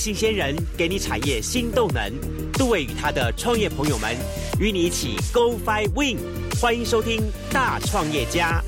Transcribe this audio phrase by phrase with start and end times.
[0.00, 2.10] 新鲜人给你产业新动能。
[2.54, 4.16] 杜伟与他的创业朋友们
[4.58, 6.16] 与你一起 Go Fly Win，
[6.58, 7.20] 欢迎收听
[7.52, 8.64] 大创业家。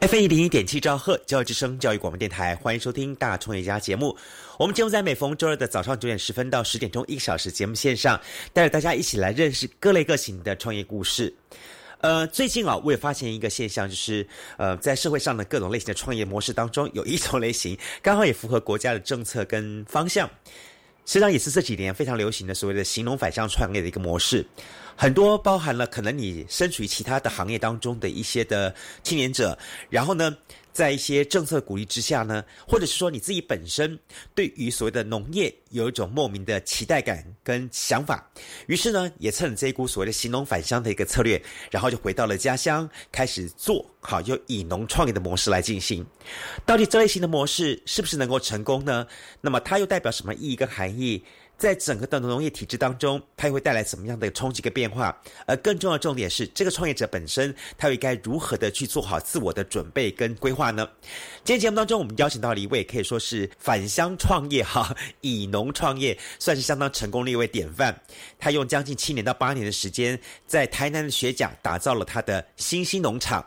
[0.00, 4.16] F 一零一点七兆赫教育之声教育广播电台，欢迎收听大创业家节目。
[4.58, 8.18] 我们节目在每逢周二的早上九点十分到十点钟一个小时节目线上，
[8.54, 11.34] 带着大家一起来认识各类各型的创业故事。
[12.00, 14.26] 呃，最近啊，我也发现一个现象，就是
[14.58, 20.28] 呃，在社会上的各种类型的创业模式当中，有一种类型刚好也符合国家的政策跟方向，
[21.06, 24.46] 实际上也是这几年非常流行的所谓的“行农反向”创业的一个模式。
[24.94, 30.36] 很多包含了可能你身处于其他的行业当中的一些的青年者，然后呢。
[30.76, 33.98] 在一些政策鼓励之下呢，或者是说你自己本身
[34.34, 38.30] 对于所谓的农业有一种莫名的期待感跟想法，
[38.66, 46.04] 于是呢，也趁着这一股所谓的“行农返乡”的一个策略，然后就回到了家乡，开始做好就以农创业的模式来进行。
[46.66, 49.06] 到底这类型的模式是不是能够成功呢？
[49.40, 51.24] 那么它又代表什么意义跟含义？
[51.58, 55.16] 在整个的农业体制当中，它又会带来什么样的冲击跟变化？
[55.46, 60.86] 而更重要的重点是，这个创业者本身，他又该如何的去做好自我的准备跟规划呢？
[61.44, 67.98] 今天节目当中，我们邀请到了一位可以说是返乡创业哈，以农创业算是相当成功的一位典范。
[68.38, 73.44] 他用将近七年到八年的时间，在台南的学甲打造了他的新兴农场。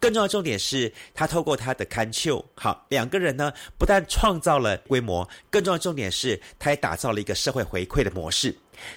[0.00, 8.54] 更重要的重点是他透过他的看丘，好两个人呢，不但创造了规模，更重要的重点是他也打造了一个会回馈的模式。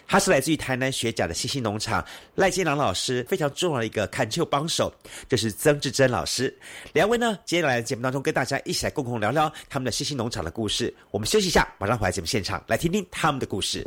[0.08, 2.04] 他是来自于台南学甲的新兴农场
[2.34, 4.92] 赖建良老师，非常重要的一个看丘帮手，
[5.30, 6.52] 就是曾志珍老师。
[6.94, 10.92] 两位呢，接下来节目当中跟大家一起来共同聊聊他们的新兴农场的故事。
[11.12, 13.84] 我们休息一下，马上回来节目现场来听听他们的故事。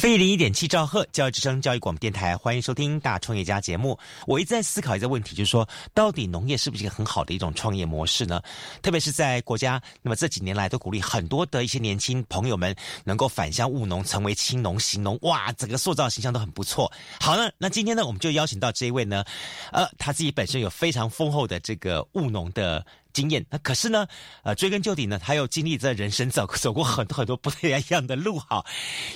[0.00, 3.98] F 一零一点七兆赫教育之声教育广播电台，欢迎收听大创业家节目。
[4.26, 8.40] 我一直在思考一个问题，就是说，到底农业是不是一个很好的一种创业模式呢？
[8.80, 12.74] 特别是在国家，那么这几年来都鼓励很多的一些年轻朋友们
[13.04, 16.90] 能够返乡务农，成为青农、行农，哇，整个塑造形象都很不错。
[17.20, 19.22] 好呢，那今天呢，我们就邀请到这一位呢，
[19.70, 22.82] 呃，他自己本身有非常丰厚的这个务农的。
[23.12, 24.06] 经验，那可是呢，
[24.42, 28.64] 呃，追根究底呢，他又经历在人生走走过很多很多不太一样的路，哈，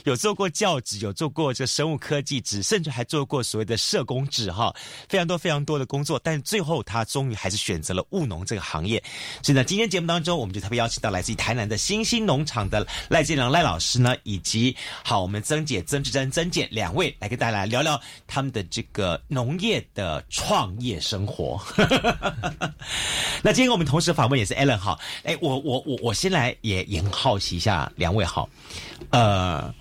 [0.05, 4.75] 有做过教职，有做过这生物科技职，甚至还做过所谓的社工职，哈，
[5.09, 9.00] 非常多非常多的工作，但是最后他终于还是选择了务农这个行业。
[9.43, 21.62] 所以呢，今天节目当中，我们就特别邀请到来自于台南的新兴农场的赖建良赖老师呢，以及好我们曾姐曾志珍曾姐两位来跟大家来聊聊他们的这个农业的创业生活。
[23.41, 23.84] 那今天我们。
[23.84, 28.49] 同时访问也是 Allen 好，哎，我我我我先来也也很好奇一下两位好，
[29.11, 29.72] 呃，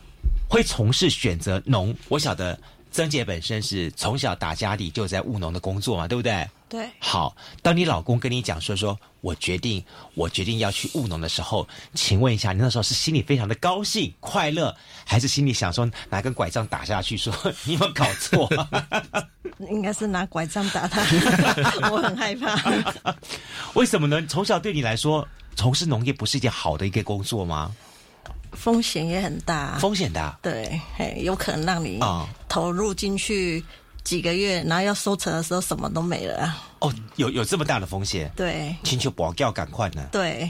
[0.49, 2.59] 会从事选择农，我晓得
[2.93, 6.47] 曾姐本身是从小打家里就在务农的工作嘛，对不对？
[6.69, 6.87] 对。
[6.99, 9.83] 好，当你老公跟你讲说说我决定
[10.13, 17.33] 我决定要去务农的时候，请问一下，你那时候是心里非常的高兴快乐，还是心里想说拿根拐杖打下去，说
[17.65, 18.47] 你有没有搞错？
[19.71, 21.01] 应该是拿拐杖打他，
[21.89, 22.55] 我很害怕。
[23.73, 24.23] 为什么呢？
[24.27, 27.75] 从小对你来说，从事农业不是一件好的一个工作吗？
[28.55, 30.79] 风险也很大，风险大，对，
[31.17, 31.99] 有可能让你
[32.47, 33.63] 投入进去
[34.03, 36.55] 几个月，然后要收成的时候什么都没了。
[36.79, 38.31] 哦，有有这么大的风险？
[38.35, 40.07] 对，请求保教赶快呢。
[40.11, 40.49] 对，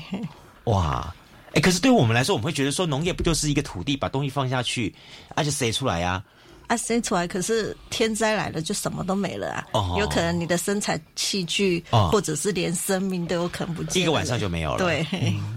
[0.65, 1.13] 哇，
[1.53, 4.93] 哎，可是对我们来说，我们会觉得说，农业不就是一个土地，把东西放下去，
[5.35, 6.23] 而且塞出来呀？
[6.67, 9.67] 啊，生出来可是天灾来了就什么都没了啊！
[9.73, 14.01] 哦，有可能你的生产器具，或者是连生命都有可能不见。
[14.01, 14.77] 一个晚上就没有了。
[14.77, 15.05] 对，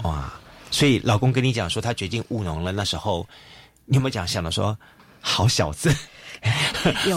[0.02, 0.34] 哇！
[0.70, 3.26] 所以老公跟你讲说他决定务农了，那时候
[3.84, 4.76] 你有没有讲想到说
[5.20, 5.94] 好小子？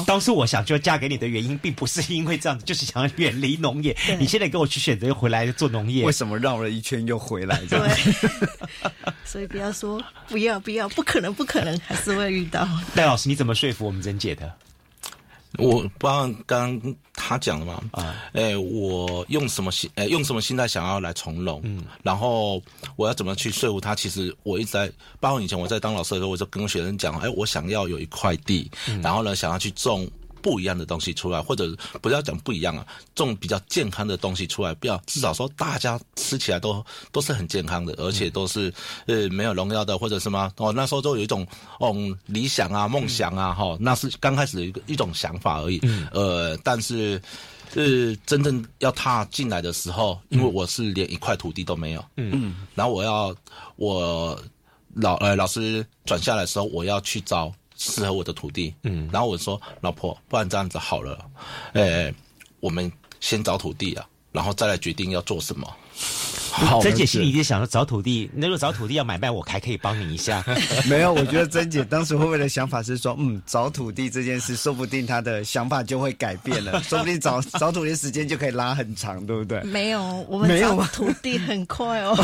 [0.07, 3.95] 当初我想就嫁给你的原因，并不是因为这样子，就是想要远离农业。
[4.17, 7.59] 你现在跟我去选择又回来做农业，为什么绕了一圈又回来？
[7.69, 7.79] 对，
[9.25, 12.67] 所以不要说不要不要，不可能不可能，还是会遇到。
[12.95, 14.51] 戴老师，你怎么说服我们珍姐的？
[15.57, 17.83] 我不知道刚刚他讲了嘛？
[17.91, 19.89] 啊，哎，我用什么心？
[19.95, 21.59] 哎，用什么心态想要来从容？
[21.63, 22.61] 嗯，然后
[22.95, 23.95] 我要怎么去说服他？
[23.95, 28.69] 其实我一直在，包括以前我在当老师的时候，我就跟学生讲，哎，我想要有一块地，
[29.01, 30.07] 然后呢，想要去种。
[30.41, 38.73] 不一样的东西出来，或者不要讲不一样啊，种比较健康的东西出来，不要至少说大家吃起来都都是很健康的，而且都是
[39.05, 41.45] 呃没有农药的，或者什么哦，那时候就有一种
[41.79, 41.95] 哦
[42.25, 45.81] 理想啊、梦想啊，哈，那是刚开始的一个一种想法而已。
[46.11, 47.21] 呃，但是
[47.73, 53.35] 是真正要踏进来的时候，因为我是连一块土地都没有，嗯，然后我要
[53.75, 54.39] 我
[54.93, 57.53] 老呃老师转下来的时候，我要去找。
[57.79, 58.75] 适合我的土地。
[58.83, 61.17] 嗯，然后我说老婆，不然这样子好了，
[61.73, 62.13] 哎，
[62.59, 65.67] 我们先找土地啊，然后再来决定要做什么。
[66.51, 70.43] 好珍姐心里就想说，找土地，那如果找土地要买卖，我还可以帮你一下。
[70.89, 79.61] 没有，我觉得珍姐当时会不会的想法是说，嗯，找土地这件事，说不定她的想法就会改变了， 说不定找找土地时间就可以拉很长，对不对？
[79.61, 82.17] 没有，我们找土地很快哦。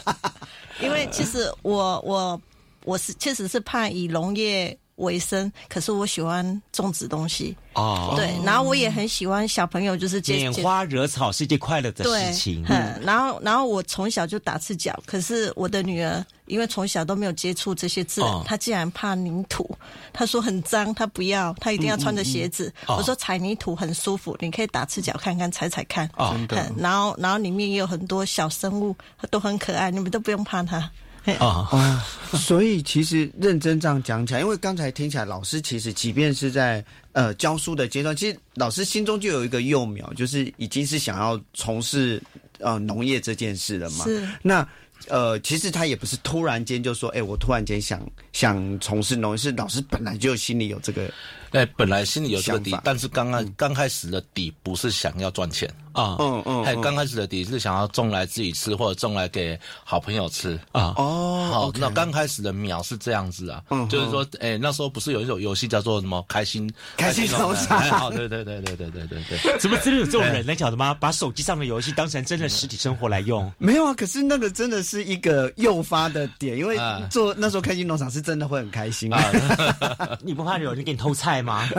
[0.82, 2.40] 因为其实我我
[2.86, 4.74] 我是确实是怕以农业。
[4.96, 12.64] 为生，可是我喜欢种植东西哦，对，然后我也很喜欢小朋友，就是拈花惹草是一件快乐的事情。
[12.66, 19.70] 嗯，然后然后我从小就打赤脚，可是我的女儿因为从小都没有接触这些自然，她竟然怕泥土，
[20.14, 22.72] 她说很脏，她不要，她一定要穿着鞋子。
[22.88, 26.08] 我说踩泥土很舒服，你可以打赤脚看看，踩踩看。
[26.16, 26.34] 哦，
[26.78, 28.96] 然后然后里面也有很多小生物，
[29.30, 30.90] 都很可爱，你们都不用怕它。
[31.34, 32.06] 啊啊！
[32.34, 42.22] 所以其实认真这样讲起来，因为刚才听起来，老师其实即便是在呃教书的阶段，其实老师心中就有一个幼苗，就是已经是想要从事
[42.58, 44.04] 呃农业这件事了嘛。
[44.04, 44.66] 是那
[45.08, 48.00] 呃，其实他也不是突然间就说，哎，我突然间想
[48.32, 51.10] 想从事农业，是老师本来就心里有这个。
[51.56, 60.92] 哎，本来心里有这个底，但是刚刚刚开始的底不是想要赚钱啊，嗯嗯，还刚开始的底是想要种来自己吃，或者种来给好朋友吃啊。
[60.98, 67.80] 哦，好，那刚开始的苗是这样子啊，就是说，哎，那时候不是有一种游戏叫做什么开心开心农场？
[67.88, 69.58] 好，对对对对对对对对。
[69.58, 70.44] 怎么真的有这种人？
[70.44, 70.92] 呢晓得吗？
[70.92, 73.50] 把手机上的游戏当成真的实体生活来用？
[73.56, 76.76] 没有啊，可是那个真的是一个诱发的点，因为
[77.10, 79.22] 做那时候开心农场是真的会很开心啊。
[80.20, 81.40] 你不怕有人给你偷菜？
[81.45, 81.45] 吗？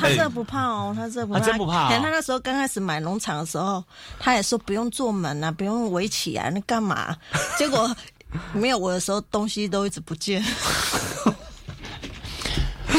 [0.00, 1.88] 他这不怕哦，他这不怕，真不怕。
[1.90, 3.84] 他那时候刚开始买农场的时候，
[4.18, 7.16] 他也说不用做门啊，不用围起啊，那干嘛？
[7.58, 7.94] 结果
[8.52, 10.42] 没有我的时候，东西都一直不见。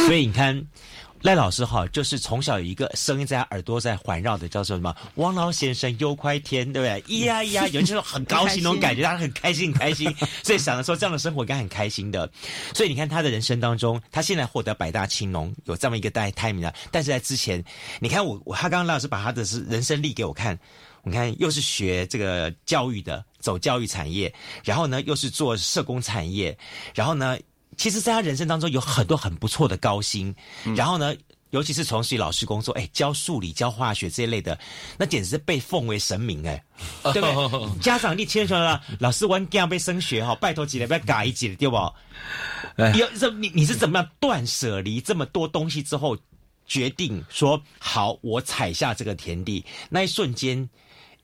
[0.05, 0.65] 所以你看。
[1.25, 4.95] 赖老师哈，就是从小有一个声音在他耳朵在环绕的，叫做什么？
[5.15, 7.17] 王老先生有块田，对不对？
[7.17, 10.15] 咿呀咿呀， 有这种很高兴那种感觉，他很开心，很开心。
[10.45, 12.31] 所以想着说，这样的生活应该很开心的。
[12.75, 17.65] 所以你看他的人生当中，他现在获得百大青农有这么一个代胎名的，但是在之前，
[17.99, 20.55] 你看我我他刚刚赖老师把他的是人生历给我看，
[21.03, 24.31] 你看又是学这个教育的，走教育产业，
[24.63, 26.55] 然后呢又是做社工产业，
[26.93, 27.35] 然后呢。
[27.77, 30.33] 其实，在他人生当中有很多很不错的高薪，
[30.75, 31.15] 然后呢，
[31.51, 34.57] 尤其是从事老师工作，哎，教数理、教化学这一类的，
[34.97, 36.63] 那简直是被奉为神明哎，
[37.13, 37.79] 对不对？
[37.81, 41.75] 家长你听说了， 老师我这样被升学哈，拜托几了不要改一几对不？
[42.97, 46.17] 有这你你是怎么样断舍离这么多东西之后，
[46.65, 50.69] 决定说好我踩下这个田地那一瞬间，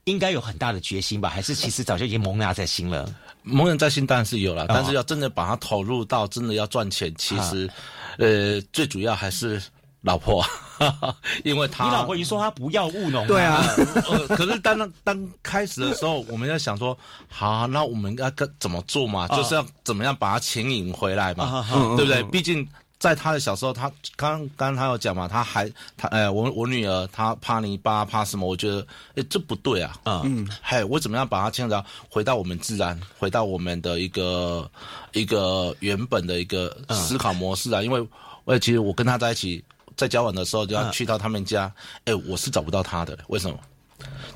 [0.06, 1.30] 应该有很大的决心吧？
[1.30, 3.14] 还是其实早就已经萌芽在心了？
[3.44, 7.70] 蒙人在心当然是有了，但是要真的把它投入到真的要赚钱，其实，
[8.18, 9.62] 呃，最主要还是
[10.02, 10.46] 老婆，
[11.44, 13.64] 因为他你老婆一说他不要务农，对啊，
[14.30, 16.98] 可是当当开始的时候，我们要想说，
[17.30, 19.28] 好，那我们要该怎么做嘛？
[19.30, 21.66] 就是要怎么样把它牵引回来嘛，
[21.98, 22.24] 对不对？
[22.24, 22.68] 毕竟。
[23.02, 25.68] 在他的小时候，他刚刚刚他有讲嘛，他还
[25.98, 28.48] 他哎，我我女儿她怕泥巴怕什么？
[28.48, 34.70] 我觉得哎，这不对啊，嗯，嘿，我怎么样把她牵着回到我们自然，回到我们的一个
[35.14, 37.82] 一个原本的一个思考模式啊？
[37.82, 38.08] 因为
[38.44, 39.64] 我其实我跟他在一起，
[39.98, 41.74] 在交往的时候就要去到他们家，
[42.06, 43.58] 哎，我是找不到他的，为什么？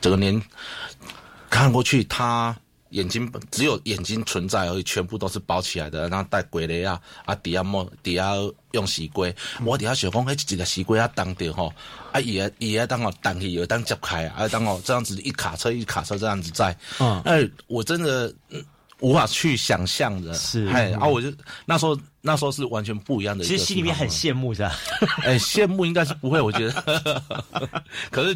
[0.01, 0.41] 整个年
[1.51, 2.57] 看过去他。
[2.89, 6.07] 眼睛只有眼睛存在而已，全部都是包起来的。
[6.09, 8.33] 然后带鬼雷啊啊，底下摸底下
[8.71, 11.73] 用石龟，我底下小公迄一个石龟啊当掉吼，
[12.11, 18.33] 啊也也当哦当去也当接开啊，当哦这样子一卡车一卡车这样子在，嗯，哎我真的。
[19.01, 21.31] 无法去想象的，是哎，啊，我就
[21.65, 23.45] 那时候那时候是完全不一样的。
[23.45, 24.75] 其实心里面很羡慕是吧，
[25.21, 27.23] 哎，羡慕应该是不会，我觉得。
[28.09, 28.35] 可是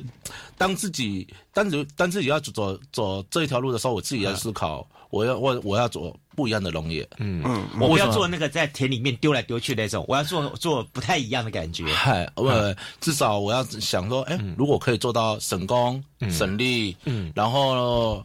[0.59, 7.07] 当自己当自当自己要走走这一条路的时候，我自己在思考，我要我我要做不一样的农业。
[7.17, 11.85] 嗯嗯，我不要做那个在田里面丢来丢去那种，我要做做不太一样的感觉。
[11.87, 18.23] 嗨，我至少我要想说，哎，如果可以做到省工省力，嗯，然后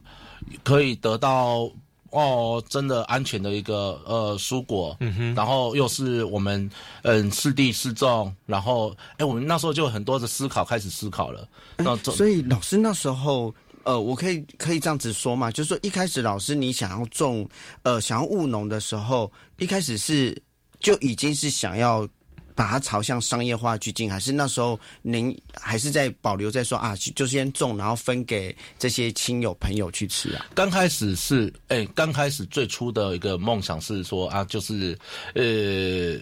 [0.62, 1.70] 可以得到。
[2.14, 6.70] 哦，真的安全的一个呃蔬果，嗯哼，然后又是我们
[7.02, 11.46] 嗯适地适种，然后哎，我们那时候就很多的思考，开始思考了。
[11.76, 17.46] 那所以老师那时候呃，我可以可以这样子说嘛，就是说一开始老师你想要种
[17.82, 20.40] 呃想要务农的时候，一开始是
[20.80, 22.08] 就已经是想要。
[22.54, 30.46] 把它朝向商业化去进，还是那时候您还是在保留在说啊，就先种，然后分给这些亲友朋友去吃啊？
[30.54, 34.96] 刚开始是，哎，刚开始最初的一个梦想是说啊，就是，
[35.34, 36.18] 呃，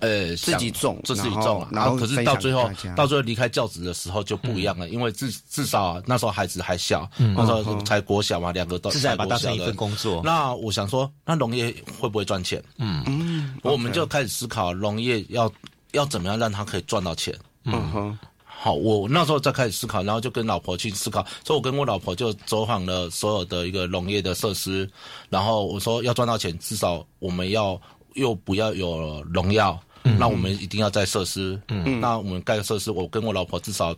[0.00, 10.22] 呃，自己种，自己种，然后可是到最后，到最后离开教职的时候就不一样了，因为至至少那时候孩子还小，那时候才国小嘛，两个都是把当成一份工作。
[10.24, 12.60] 那我想说，那农业会不会赚钱？
[12.78, 13.25] 嗯嗯，
[13.70, 15.52] 我们就开始思考农业要
[15.92, 17.36] 要怎么样让它可以赚到钱。
[17.64, 24.88] 嗯哼，好，我那时候再开始思考，然后就跟老婆去思考，所以我跟我老婆就走访了所有的一个农业的设施，
[25.28, 27.80] 然后我说要赚到钱，至少我们要。
[28.16, 31.60] 又不要有农药，那我们一定要在设施。
[31.68, 33.94] 嗯，那我们盖设施，我跟我老婆至少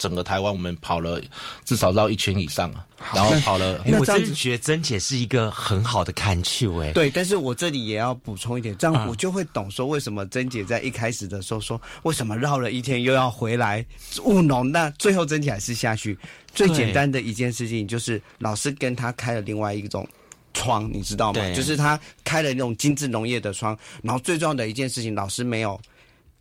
[0.00, 1.20] 整个台湾我们跑了
[1.64, 3.84] 至少绕一圈以上啊，然后跑了。
[3.98, 6.90] 我真觉得珍姐是一个很好的看趣哎。
[6.92, 13.84] 对，但是我这里也要补充一点，这样我就会懂说为什么珍姐在一开始的时候说为什么绕了一天又要回来
[14.24, 16.18] 务农，那最后珍姐还是下去。
[16.54, 20.08] 最简单的一件事情就是老师跟他开了另外一种。
[20.52, 21.54] 窗，你知道吗？
[21.54, 25.80] 就是他开了那种精致农业的窗，然后最重要的一件事情，老师没有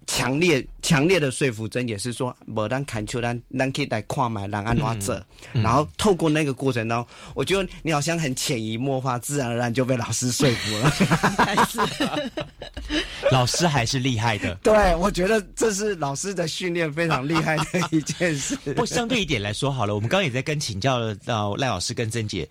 [0.08, 12.32] 强烈强烈的说服真也是说，我当砍球，咱咱可以来跨买，让安拉这，然后透过那个过程当中，我觉得你好像很潜移默化，自然而然就被老师说服了。
[13.32, 18.56] 老师还是厉害的， 对我觉得这是老师的训练非常厉害的一件事。
[18.75, 22.50] 不，相对一点来说好了，我们刚刚也在跟请教到赖老师跟曾姐。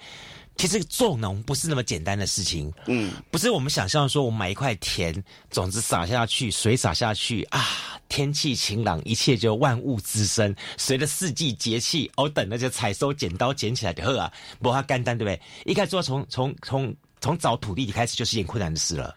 [0.59, 5.15] 其实做农不是那么简单的事情，嗯，不是我们想象说，我们买一块田，
[5.51, 7.65] 种子撒下去，水撒下去啊，
[8.09, 15.41] 天气晴朗，一切就万物滋生，随着四季节气，哦，等那些采收，剪刀剪起来的喝啊，不它干单对不对？
[15.65, 19.15] 一开始说从从从从找土地开始就是一件困难的事了。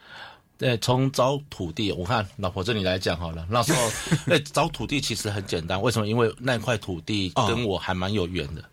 [0.62, 3.48] 对，从找土地，我看老婆这里来讲好了。
[3.50, 3.92] 那时候，
[4.32, 6.08] 哎，找土地其实很简单，为什么？
[6.08, 8.64] 因为那块土地跟我还蛮有缘的。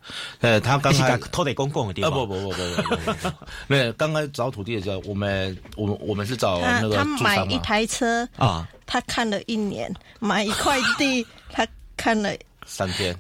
[0.40, 2.11] 呃，他刚才偷得公共的地方。
[2.12, 3.30] 不不不不不不，
[3.68, 9.90] 没有刚刚找土地的时候，我们我们我们是找那个他买一台车啊，他看了一年，
[10.21, 11.66] 买一块地，他
[11.97, 12.30] 看了
[12.66, 13.18] 三天，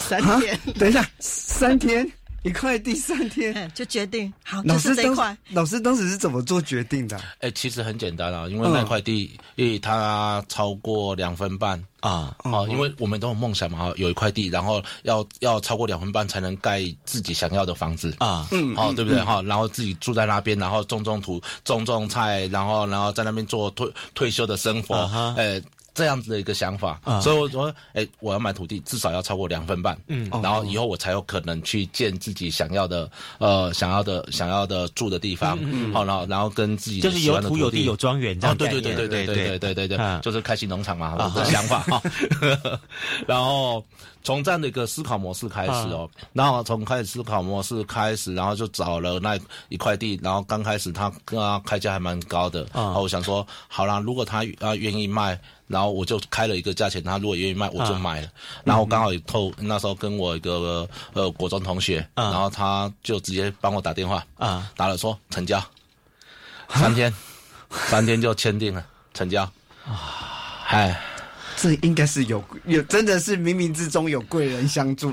[0.00, 0.60] 三天。
[0.78, 2.06] 等一下，三天。
[2.44, 5.36] 一块地三天就决定好，老师这块。
[5.50, 7.20] 老师当时是怎么做决定的？
[7.38, 19.40] 哎，其实很简单啊，因为那块地，因为它超过两分半啊，哦，因为我们都有梦想嘛，有一块地，然后要要超过两分半才能盖自己想要的房子啊，嗯，好，对不对哈？
[19.42, 24.96] 然后自己住在那边，然后种种土，种种菜，然后然后在那边做退退休的生活，
[25.36, 25.62] 哎。
[25.94, 41.84] 这样子的一个想法，所以我说，哎，我要买土地，至少要超过两分半，嗯，然后以后我才有可能去建自己想要的，呃，想要的、想要的住的地方，嗯好，然后然后跟自己就是有土有地有庄园这样，对对对对对对对对对对，就是开心农场嘛，我的想法，
[43.26, 43.84] 然后
[44.22, 49.38] 从这样的一个思考模式开始哦，然后从开始思考模式开始，然后就找了那
[49.68, 55.38] 一块地，然后刚开始他他开价还蛮高的，啊，我想说，好啦，如果他啊愿意卖。
[55.68, 58.28] 然后我就开了一个价钱，他如果愿意卖，我就卖了。
[58.62, 65.64] 然后刚好也透那时候跟我一个呃国中同学，然后他就直接帮我打电话，啊，打了说成交，
[66.68, 67.10] 三天，
[67.70, 69.44] 三天就签订了成交，
[69.86, 69.96] 啊，
[70.62, 71.11] 嗨。
[71.62, 75.12] 这应该是有有，真的是冥冥之中有贵人相助。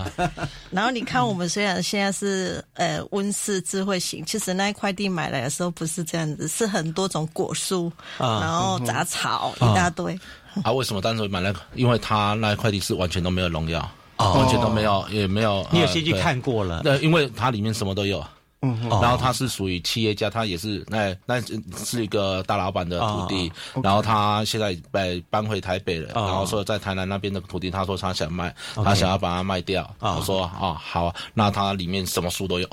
[0.70, 10.18] 然后你看，我们虽然现在是呃温室智慧型，其实那一块地买来的时候不是这样子，是很多种果树，然后杂草一大堆。
[10.62, 11.60] 啊，为什么当时买那个？
[11.74, 15.66] 因为他那一块地是完全都没有农药，完全都没有，也没有。
[15.72, 16.82] 你有先去看过了？
[16.82, 18.22] 对，因为它里面什么都有。
[18.62, 21.40] 嗯，然后他是属于企业家，他也是那那
[21.82, 23.50] 是一个大老板的土地，
[23.82, 29.90] 然后他现在被搬回台北了，然后说在台南那边的土地，他说他想卖，他想要把它卖掉。
[30.00, 32.68] 我说啊好，那他里面什么树都有，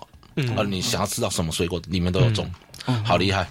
[0.58, 2.51] 呃你想要吃到什么水果里面都有种，
[3.06, 3.48] 好厉害，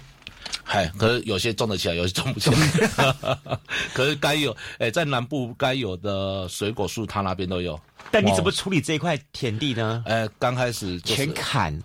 [0.63, 3.17] 嗨，可是有些种得起来，有些种不起来，
[3.95, 7.79] 可是该有哎在南部该有的水果树，他那边都有。
[8.09, 10.03] 但你怎么处理这块田地呢？
[10.05, 11.77] 哎，刚开始全砍。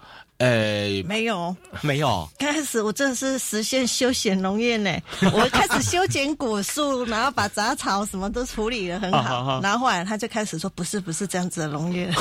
[0.42, 2.28] 哎，没有，没有。
[2.36, 4.90] 开始我真的是实现休闲农业呢，
[5.32, 9.60] 我开始修剪果树，然后把杂草什么都处理的很好。
[9.62, 12.10] 然后后来他就开始说，不是不是这样子的农业。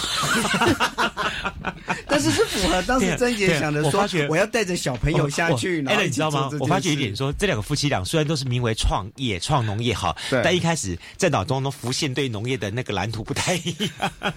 [2.05, 5.83] 但是是符合当时曾姐想的，说我要带着小朋友下去。
[5.87, 6.47] 哎，你知道吗？
[6.59, 14.33] 我发觉一点，说这两个夫妻俩虽然都是名为创业创农业好，但一开始在脑中都浮现对农业的那个蓝图不太一样。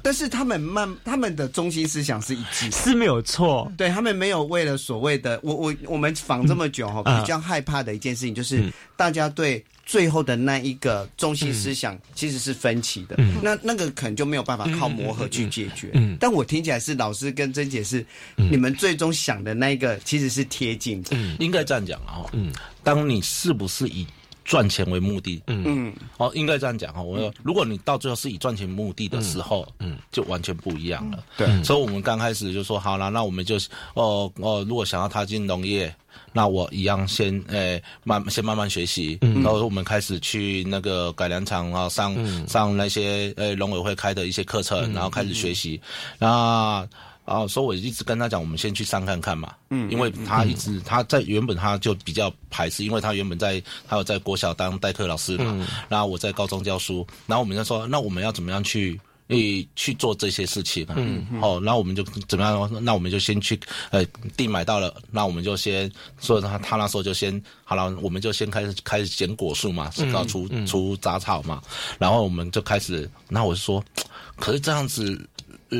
[0.00, 3.17] 但是他们慢，他们的中心思想是一致，是没有。
[3.18, 3.70] 有错。
[3.76, 15.90] 对他们没有为了所谓的我我我们访这么久哈，比较害怕的一件事情就是大家对最后的那一个中心思想其实是分歧的，那那个可能就没有办法靠磨合去解决。
[16.20, 18.04] 但我听起来是老师跟珍姐是
[18.36, 22.24] 你们最终想的那一个其实是贴近的，应该这样讲啊。
[22.32, 24.06] 嗯，当你是不是以
[24.48, 25.62] 赚钱为目的，嗯。
[25.66, 27.02] 嗯，哦，应该这样讲哈。
[27.02, 31.22] 我说，如果你到最后是以赚钱目的的时候，嗯，就完全不一样了。
[31.36, 33.56] 对，所以我们刚开始就说好了，那我们就
[33.92, 35.94] 哦哦，如果想要踏进农业，
[36.32, 42.16] 那我一样先诶慢先慢慢学习，然后我们开始去那个改良场啊，上
[42.48, 45.78] 上那些呃农委会开的一些课程，然后开始学习，
[46.18, 46.88] 那。
[47.28, 49.54] 啊，所以我一直跟他讲，我们先去上看看嘛。
[49.68, 55.68] 嗯，因为他一直他在原本他就比较排斥，因为他原本在他有在国小当代课老师嘛。
[55.90, 60.86] 然后我在高中教书，然后我们就说，那我们要怎么样去诶去做这些事情？
[60.96, 62.84] 嗯，哦，然后我们就怎么样？
[62.84, 64.02] 那我们就先去呃
[64.34, 71.62] 地买到了，那我们就先所以他他那时候就先好了，我们就先开始开始剪果树嘛，搞除除杂草嘛。
[71.98, 73.84] 然后我们就开始，那我就说，
[74.40, 75.28] 可是这样子。
[75.70, 75.78] 呃，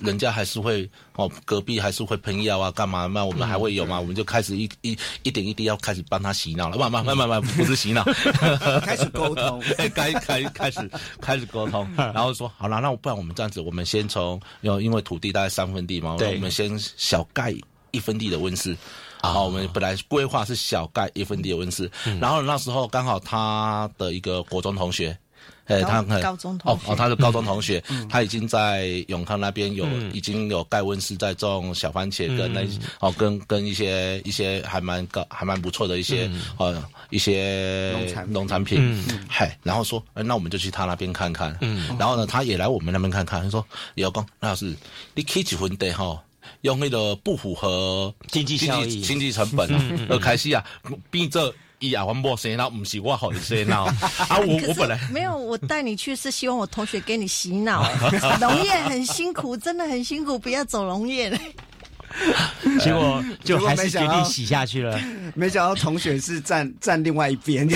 [0.00, 3.06] 人家还是会哦，隔壁还是会喷药啊，干嘛？
[3.06, 4.00] 那我们还会有吗？
[4.00, 8.02] 我们就开始一一一点一滴要开始帮他洗脑了，慢慢慢慢慢，不是洗脑，
[8.80, 9.60] 开始沟通，
[9.94, 17.54] 开开开始开始沟通， 然后说好了，那不然我们这样子，我们先从，因因为土地大概三分地嘛，我们先小盖
[17.90, 18.74] 一分地的温室，
[19.20, 25.14] 好，我们本来规划是小盖一分地的温室，然后那时候刚好他的一个国中同学。
[25.70, 32.60] 哎，他高中同学哦哦，他是高中同学，他已经在永康那边有已经有盖温室在种小番茄，跟那
[32.98, 41.56] 哦跟跟一些一些还蛮高还蛮不错的一些呃一些农产农产品，嗨，然后说，那我们就去他那边看看，
[41.98, 44.76] 然后呢，他也来我们那边看看，他说，姚工，那老师，
[45.14, 46.20] 你可以结婚的哈，
[46.62, 49.70] 用那个不符合经济效益、经济成本
[50.08, 50.64] 而开始啊，
[51.10, 51.54] 逼着。
[51.80, 54.38] 伊啊，我莫生闹，唔是我好生闹啊！
[54.38, 57.90] 我我本来没有，我带你去是希望我同学给你洗脑。
[58.38, 61.38] 农业很辛苦，真的很辛苦，不要走农业了。
[62.80, 65.00] 结果 就还是决定洗下去了。
[65.34, 67.66] 没想到同学是站站另外一边。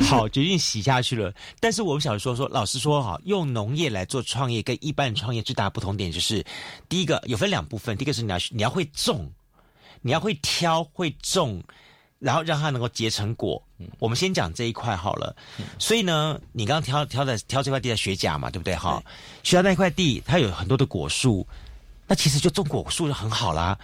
[0.00, 1.32] 好，决定洗下去了。
[1.60, 6.44] 但是我们想说说，老实说哈，用农业来做创业，跟一般创业最大的不同点就是，
[6.88, 9.30] 第一个有分两部分，第一个是你要你要会种。
[10.02, 11.62] 你要会挑会种，
[12.18, 13.62] 然后让它能够结成果。
[13.98, 15.34] 我们先讲这一块好了。
[15.78, 18.76] 所以呢，你刚刚挑挑的挑这块地的学甲嘛，对不对？
[18.76, 19.02] 哈，
[19.42, 21.46] 学甲那块地它有很多的果树，
[22.06, 23.78] 那其实就种果树就很好啦。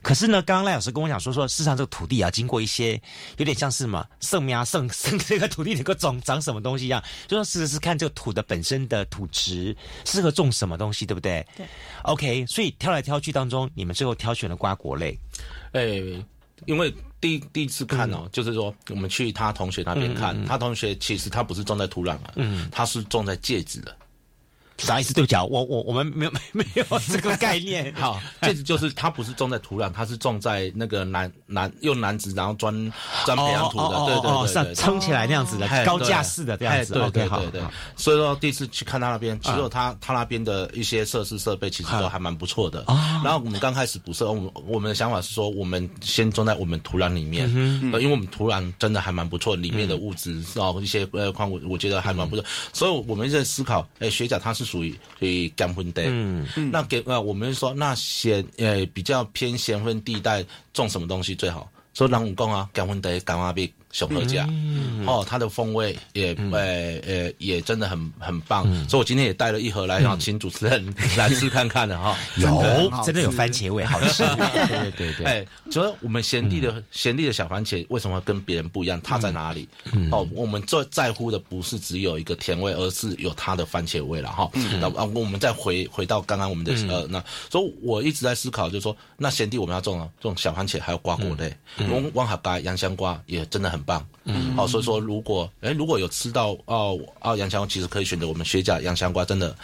[0.00, 3.00] 可是呢，刚刚赖老师跟我讲说，说事实上这个土地啊，经过一些
[3.36, 11.46] 有点像是什么圣苗圣 圣这个土地能够种长什么东西一样，就说事实是看这个土的本身的土质适合种什么东西，对不对？
[11.56, 11.64] 对。
[12.02, 15.16] OK，所以挑来挑去当中，你们最后挑选了瓜果类。
[15.72, 15.84] 哎，
[16.66, 23.96] 因为第第一次看哦，就是说我们去他同学那边看，他同学其实他不是种在土壤啊，嗯，他是种在戒指的。
[24.86, 25.14] 啥意思？
[25.14, 27.92] 对不起，我我我们没有没没有这个概念。
[27.96, 32.72] 好，戒指就是它不是种在土壤，它是种在那个男男用男子然后钻
[33.24, 36.94] 钻培养土的，对对对，撑起来那样子的高架式的这样子。
[36.94, 37.62] 对对对对。
[37.96, 42.84] 所以说第一次去看他那边，其实他他那边的一些设施设备其实都还蛮不错的。
[43.22, 47.48] 然后我们刚开始补设，我们我们的想法是说，我们先种在我们土壤里面，
[47.82, 52.44] 因为我们土壤真的还蛮不错，里面的物质哦一些呃矿物，我觉得还蛮不错。
[52.72, 54.71] 所以我们在思考，哎，学长他是。
[54.72, 61.70] 属于属于干分地，嗯，那给呃，我们说那咸呃比较偏咸分地带种什么东西最好？
[61.92, 63.70] 说让我讲啊，干分地干花币。
[63.92, 64.48] 熊河家，
[65.06, 66.58] 哦，它的风味也呃
[67.06, 72.16] 呃也真的很很棒，所以我今天也带了一盒来让请主持人 来吃看看的哈。
[72.36, 74.24] 有，真的有番茄味，好吃。
[74.96, 78.98] 对对对，哎，主要我们贤弟的贤弟的小番茄为什么跟别人不一样？
[79.02, 79.68] 它在哪里？
[80.10, 84.50] 哦，我们最在乎的不是只有一个甜味，而是有它的番茄味了哈。
[84.80, 91.54] 那啊，我们再回回到刚刚我们的呃，那所以我一直在思考，就是说，那贤弟我们要种啊种小番茄，还有瓜果类，
[91.90, 94.04] 翁汪哈嘎洋香瓜也真的很棒。
[94.24, 99.54] 嗯，好，所以说如果哎如果有吃到哦哦洋香瓜，其实可以选择我们薛家洋香瓜，真的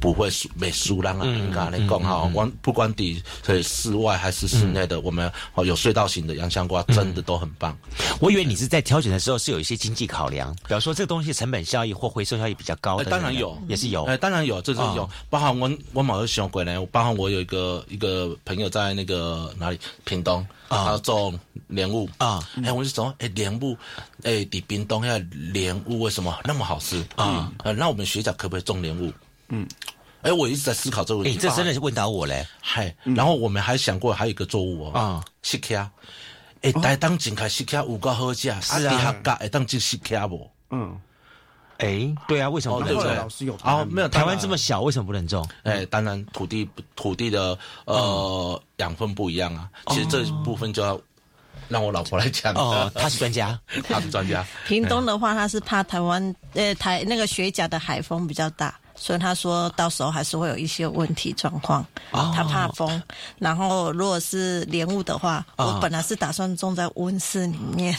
[0.00, 1.26] 不会输没输浪啊！
[1.26, 7.76] 你看你讲哈，光不管底以室外还是室内的，我们哦有隧道型的洋香瓜，真的都很棒。
[8.18, 15.06] 我以为你是在挑选的时候是有一些经济考量，比方说这个东西成本效益或回收效益比较高的，当然有，也是有，哎，当然有，这是有。
[15.28, 20.46] 包含我我某个想过呢，包含我有一个一个朋友在那个哪里屏东。
[20.68, 22.46] 啊，种莲雾啊！
[22.64, 23.76] 哎，我就说，哎，莲雾，
[24.22, 27.52] 哎，比冰冻下莲雾为什么那么好吃啊？
[27.64, 29.12] 呃，那我们学长可不可以种莲雾？
[29.48, 29.66] 嗯。
[30.22, 31.38] 哎，我一直在思考这个问题。
[31.38, 32.44] 哎，这真的是问到我嘞。
[32.60, 35.88] 嗨，然后我们还想过还有一个作物哦，啊，西卡，
[36.62, 40.50] 哎，台当景开西卡五个好价，是啊，底下加哎当进西卡不？
[40.70, 40.98] 嗯，
[41.78, 43.14] 哎，对啊，为什么不能种？
[43.16, 45.46] 老师有哦，没有，台湾这么小，为什么不能种？
[45.64, 51.00] 哎，当然土地土地的呃养分不一样啊，其实这部分就要。
[51.68, 53.58] 让我老婆来讲哦，他是专家，
[53.90, 54.46] 她是专家。
[54.68, 61.84] 屏东的话，他是怕台湾呃台那个雪甲的海风比较大，所以他说到时候还是会有一些问题状况。
[62.12, 63.02] 他怕风。
[63.40, 67.92] 然后如果是莲雾的话，我本来是打算种在温室里面，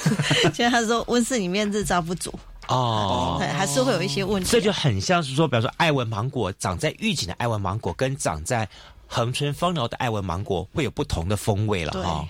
[0.52, 2.30] 现在他说温室里面日照不足
[2.68, 4.50] 哦，对，还是会有一些问题。
[4.50, 8.68] 这就很像是说，比如说爱文芒果长在玉井的爱文芒果，跟长在
[9.06, 12.26] 恒春芳寮的爱文芒果会有不同的风味了哈。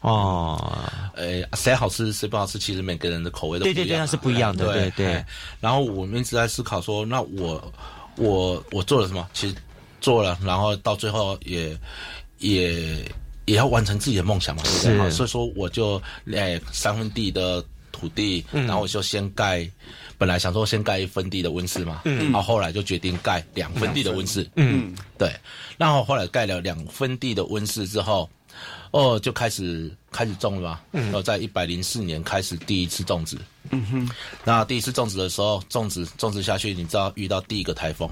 [0.00, 0.74] 哦，
[1.14, 5.24] 呃，谁好吃谁不好吃，其实每个人的口味都对对对，那是不一样的，对对。
[5.60, 7.72] 然后我们一直在思考说，那我
[8.16, 9.28] 我我做了什么？
[9.34, 9.54] 其实
[10.00, 11.78] 做了，然后到最后也
[12.38, 13.04] 也
[13.44, 15.10] 也要完成自己的梦想嘛，对不对？
[15.10, 16.00] 所以说我就
[16.34, 19.68] 哎三分地的土地，然后我就先盖，
[20.18, 25.34] 本来想说先盖一分地的温室嘛，嗯，然后后来就决定盖两分地的温室，嗯，对。
[25.76, 28.28] 然后后来盖了两分地的温室之后。
[28.92, 30.80] 哦，就开始开始种了嘛。
[30.90, 31.04] 嗯。
[31.04, 33.38] 然后在一百零四年开始第一次种植。
[33.70, 34.10] 嗯哼。
[34.44, 38.10] 那第一次种植的时候，种植种植下去，你知道遇到第一个台风。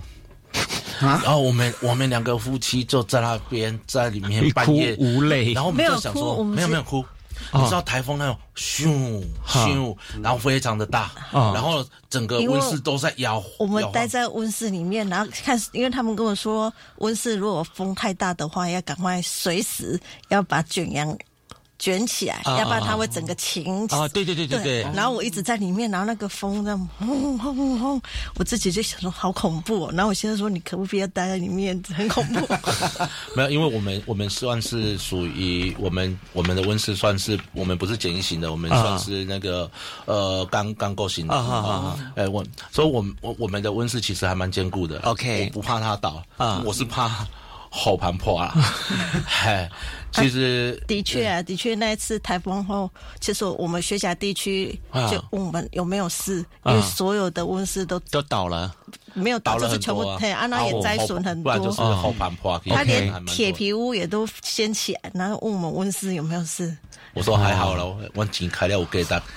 [1.00, 1.20] 啊。
[1.24, 7.04] 然后我们我们两个夫妻就在那边在里面半夜无泪，然后我们就想说没有没有哭。
[7.52, 13.42] 你知道台风那种咻咻，然后非常的大，然后整个温室都在摇。
[13.58, 21.16] 我们待在温室里面，然后看，因为他们跟我说，温室如果风太大的话，要赶快随时要把卷阳。
[21.78, 23.86] 卷起来，要不然它会整个擎。
[23.90, 24.82] 啊，对对对对对。
[24.94, 28.02] 然后我一直在里面，然后那个风这样轰轰轰轰，
[28.36, 29.84] 我自己就想说好恐怖。
[29.86, 31.80] 哦然后我现在说，你可不可以待在里面？
[31.94, 32.40] 很恐怖。
[33.34, 39.70] 没有，因为我们我们算是属于我们我们的温室算是我们不是简易型的，我们算是那个
[40.06, 41.34] 呃钢钢构型的。
[41.34, 42.12] 啊啊啊！
[42.16, 44.98] 哎，我所以，我我我们的温室其实还蛮坚固的。
[45.00, 46.22] OK，我不怕它倒。
[46.36, 47.26] 啊，我是怕
[47.70, 48.54] 后盘破了。
[49.26, 49.68] 嗨。
[50.10, 54.68] 其实的确啊，的确那一次台风后，其实我们学甲地区
[55.10, 58.74] 就问我们有没有事，因为所有的温室都都倒了，
[59.12, 66.74] 没有倒就是全部对，安娜也灾损很多，就是后盘破，他连铁皮屋也都掀起来，然后问我们温室有没有事。
[67.12, 69.22] 我说还好了，我紧开了我给他。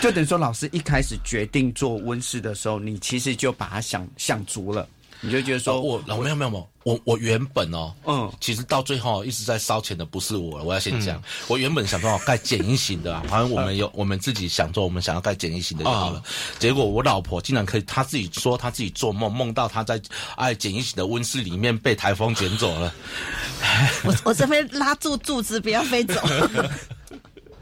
[0.00, 4.88] 就等于说，老师一开始决定做温室的时候，你其实就把它想想足了。
[5.20, 16.22] 你就觉得说，我没有没有没有，我我原本哦，嗯，其实到最后一直在烧钱的不是我，我要先讲，我原本想说盖简易型的，好像我们有我们自己想做，我们想要盖简易型的就好了。
[16.58, 20.00] 结果我老婆竟然可以，她自己说她自己做梦，梦到她在
[20.36, 22.94] 哎简易型的温室里面被台风卷走了。
[24.04, 26.20] 我我这边拉住柱子，不要飞走。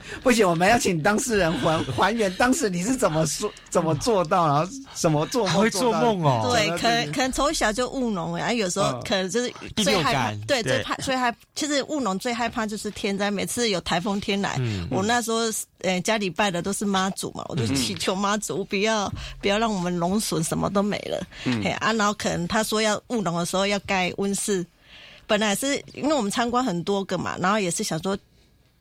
[0.22, 5.62] 不行，我们要请当事人还 还原当时你是怎么说、 怎么做到，然后怎么做梦？
[5.62, 6.50] 会做梦哦。
[6.52, 11.34] 对，可能可能从小就务农，然后有时候可能就是最害怕，对，最怕最害。
[11.54, 15.38] 其实务农最害怕就是天灾，每次有台风天来，我那时候
[15.80, 21.26] 呃家里拜的都是妈祖嘛，我就祈求妈祖不要不要让我们农损什么都没了。
[21.44, 24.64] 嘿啊，然后可能他说要务农的时候要盖温室，
[25.26, 28.16] 本来是因为我们参观很多个嘛，然后也是想说。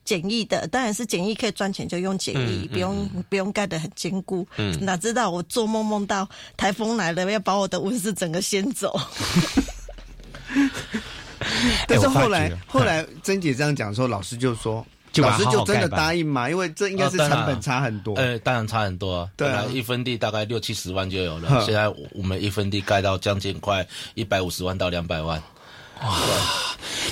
[0.05, 4.47] 简易的当然是简易可以赚钱，就用简易，不用不用盖得很坚固。
[4.81, 8.99] 哪知道我做梦梦到台风来了，要把我的温室整个掀走。
[11.87, 14.85] 但是后来后来珍姐这样讲说，老师就说，
[15.15, 18.15] 老师就真的答应嘛，因为这应该是成本差很多。
[18.15, 19.29] 呃，当然差很多。
[19.35, 25.41] 对啊，一分地大概六七十万就有了，现在我们一分地盖到将近快一百五十万到两百万。
[26.01, 26.17] 哇，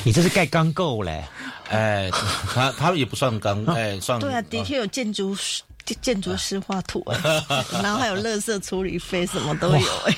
[0.04, 1.24] 你这是盖钢构嘞？
[1.70, 2.10] 哎，
[2.54, 5.62] 他他也不算刚，哎，算对啊，的确有建筑师
[6.02, 7.06] 建筑师画图，
[7.82, 10.18] 然后还有垃圾处理费，什么都有哎。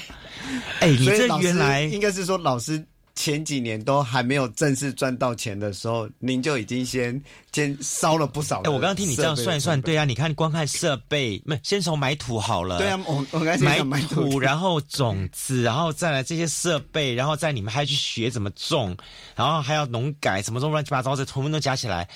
[0.82, 2.84] 哎，你这原来应该是说老师。
[3.15, 7.21] 前几年都还没有正式赚到钱的时候，您就已经先
[7.52, 8.62] 先烧了不少。
[8.62, 12.80] 哎，我刚刚听你这样算一算，对啊，你看光看设备，没先从买土好了。
[12.80, 18.97] 对啊，我我刚才买土，然后种子，然后再来这些设备，然后在你们还要去学怎么种，
[19.36, 22.10] 然后还要农改，什么种乱七八糟的，统统都加起来，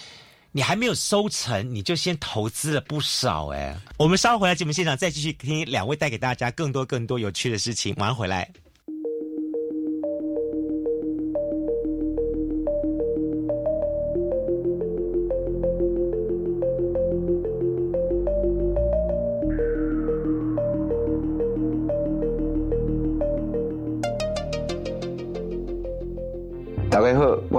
[0.51, 3.77] 你还没有收成，你就先投资了不少哎。
[3.97, 8.49] 我们稍后回来节目现场再继续听两位带给大家更多更多有趣的事情，马上回来。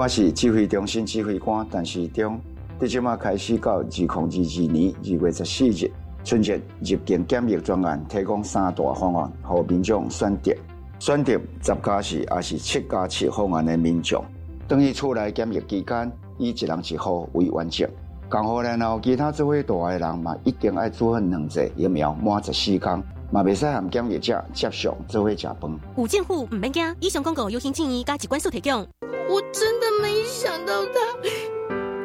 [0.09, 2.41] 是指挥中心指挥官但是从
[2.79, 4.27] 这即马开始到二零二二
[4.71, 5.91] 年二月十四日，
[6.23, 10.51] 春节入境检疫专案提供三大方案，互民众选择。
[10.97, 14.23] 选择十加四还是七加七方案的民众，
[14.67, 17.87] 等于厝内检疫期间以一人一户为完整。
[18.27, 25.79] 刚好然后其他做伙大的人嘛，一定爱做份两剂疫苗满十四天，嘛袂使含检疫者接受做伙食饭。
[25.97, 28.87] 有政府唔免惊，以上广告由行建议加机关所提供。
[29.29, 30.99] 我真的没想到他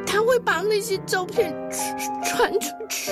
[0.07, 1.55] 他会把那些照片
[2.23, 3.11] 传出去，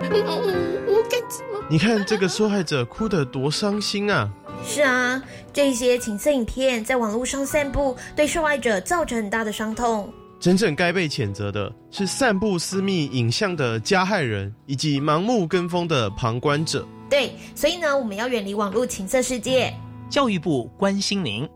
[0.00, 1.62] 我该怎么？
[1.68, 4.30] 你看这个受害者哭得多伤心啊！
[4.66, 5.22] 是啊，
[5.52, 10.10] 这些情色影片在网络上散布，对受害者造成很大的伤痛。
[10.40, 16.86] 真正该被谴责的是散布私密影像的加害人，以及盲目跟风的旁观者。
[17.10, 19.70] 对，所以呢，我们要远离网络情色世界。
[20.08, 21.46] 教育部关心您。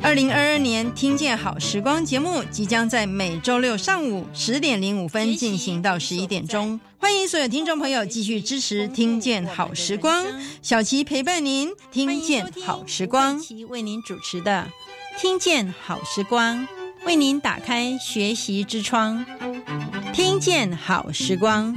[0.00, 10.24] 二零二二年听见好时光节目即将在每周六上午十点零五分进行到十一点钟，欢迎所有听众朋友继续支持听见好时光，
[10.62, 14.66] 小琪陪伴您听见好时光，为您主持的
[15.18, 16.66] 听见好时光，
[17.04, 19.26] 为您打开学习之窗，
[20.14, 21.76] 听见好时光。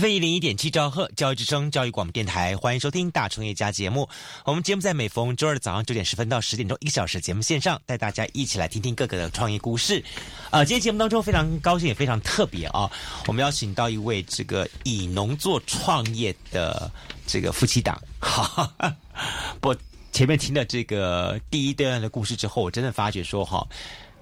[0.00, 4.08] F 一零一点七兆赫教育之声教育广播电台，欢迎收听大创业家节目。
[4.46, 10.02] 我们节目在每逢周二早上九点十分到十点钟一个小时节目线上，带大家一起来听听各个的创业故事。
[10.48, 12.90] 呃，今天节目当中非常高兴也非常特别啊，
[13.26, 16.90] 我们邀请到一位这个以农做创业的
[17.26, 18.00] 这个夫妻档。
[18.20, 18.72] 哈，
[19.60, 19.76] 不，
[20.12, 23.68] 前面听了这个第一段的故事之后，我真的发觉说哈，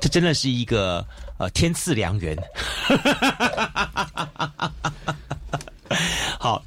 [0.01, 1.07] 这真的是一个
[1.39, 2.37] 呃天赐良缘。
[6.39, 6.63] 好，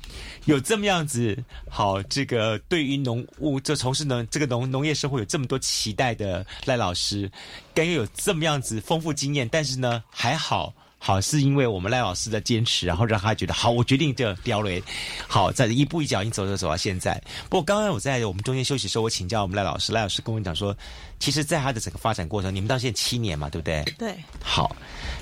[0.45, 1.37] 有这么样子
[1.69, 7.31] 好，这个对于农务这从事农这个农农业生活有这么多期待的赖老师，
[7.73, 14.81] 该有这么样子丰富经验，但是呢还好，好是因为我们赖老师的坚持，然后让他觉得好，我决定这雕雷，
[15.27, 17.19] 好在一步一脚印走走走到现在。
[17.49, 20.77] 不过刚刚我在我们中间休息的时候，我请教我们赖老师，赖老师跟我讲说，
[21.19, 23.83] 其实，在他的整个发展过程，你们到现在七年嘛，对不对？
[23.97, 24.15] 对。
[24.43, 24.75] 好，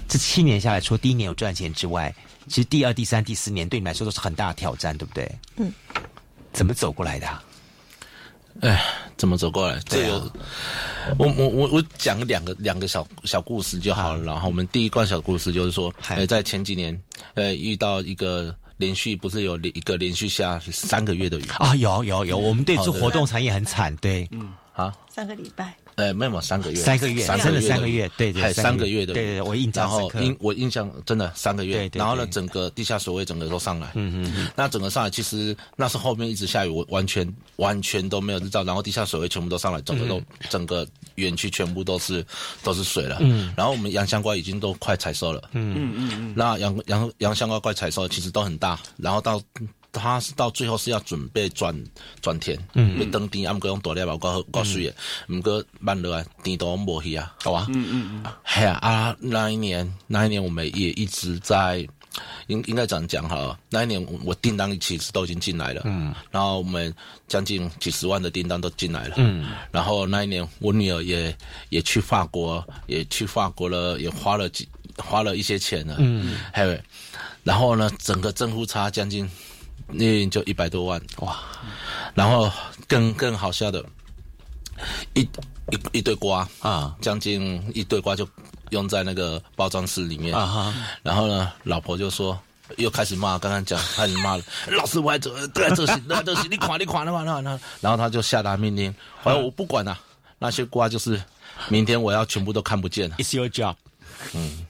[0.09, 2.13] 这七年下来，除了第一年有赚钱之外。
[2.47, 5.31] 其实第二、第三、第四年对你来说都是很大的挑战，对不对？
[5.55, 5.71] 嗯。
[6.51, 7.27] 怎么走过来的？
[8.61, 8.83] 哎，
[9.17, 9.79] 怎么走过来？
[9.85, 10.31] 这有
[11.17, 14.23] 我我我我讲两个两个小小故事就好了。
[14.23, 17.01] 然后我们第一段小故事就是说，呃，在前几年，
[17.35, 21.45] 呃，遇到一个连续不是有一个连续下三个月的雨。
[21.57, 25.73] 啊，有有有，我们这次活动产业很惨，对，嗯，啊，三个礼拜。
[25.99, 29.05] 呃，没有三个月，三个月，真的三个月，对对，三个月。
[29.05, 42.25] 的，对对，我印象然后印我印象真的三个月，然后呢，整个地下水位整个都上来，嗯嗯嗯，那整个上来其实那是后面一直下雨，我完全完全都没有日照，然后地下水位全部都上来，整个都整个园区全部都是
[42.63, 45.75] 都是水了，嗯，然后我们洋香瓜已经都快采收了，嗯。
[45.77, 49.41] 嗯嗯，那洋洋洋香瓜快采收其实都很大，然后到。
[49.91, 51.75] 他是到最后是要准备转
[52.21, 54.95] 转田，嗯，要登田，啊，毋过用大粒包够够水的，
[55.27, 61.87] 毋过慢落来田都无去啊，好啊，嗯嗯嗯，系啊，啊那一年那一年我们也一直在
[62.47, 66.93] 应应该这样讲哈，那一年我订单其实都已经进来了，嗯，然后我们
[67.27, 71.35] 将近几十万的订单都进来了，嗯，然后那一年我女儿也
[71.69, 76.77] 也去法国，也去法国了，也花了几花了一些钱了，嗯，还有，
[77.43, 79.29] 然后呢，整个正负差将近
[79.89, 81.37] 那年就一百多万，哇，
[82.13, 82.51] 然后
[82.87, 83.83] 更更好笑的，
[85.13, 88.27] 一一一堆瓜啊，将近一堆瓜就。
[88.69, 90.29] 用在那个包装室里面，
[91.01, 92.39] 然后呢，老婆就说
[92.77, 99.99] 又开始骂，刚刚讲 开始骂了，老师我还这这这些那这些你垮你垮你垮那那，然后他就下达命令，后来我不管了，
[100.37, 101.19] 那些瓜就是
[101.67, 103.15] 明天我要全部都看不见了。
[103.15, 103.73] It's your job。
[104.33, 104.65] 嗯，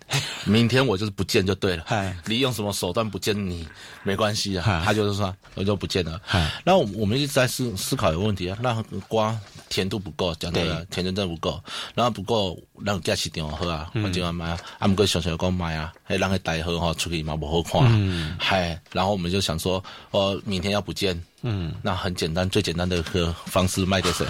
[0.45, 1.85] 明天我就是不见就对了。
[2.25, 3.67] 你用什么手段不见你
[4.03, 4.81] 没关系啊。
[4.85, 6.19] 他就是说我就不见了。
[6.63, 11.61] 那我我们一直在思思考一个问题啊，那瓜甜度不够，讲对了，甜度真的不够，
[11.93, 17.81] 然后不够让价市场喝啊，反正买啊，啊不过小小讲买啊，还让他带喝哈，出去嘛不好看。
[17.91, 24.25] 嗯，嗨，然后我们就想说，哦，明天要不见，嗯，那很简单，最简单的一个方式卖给谁？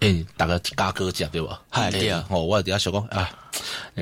[0.00, 1.62] 哎，大个加哥讲对吧？
[1.70, 3.30] 嗨，对啊，哦，我底下想讲啊。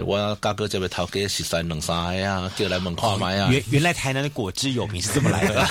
[0.01, 3.49] 我大哥这边头家十三两三呀，就来问看买呀。
[3.51, 5.67] 原原来台南的果汁有名是这么来的。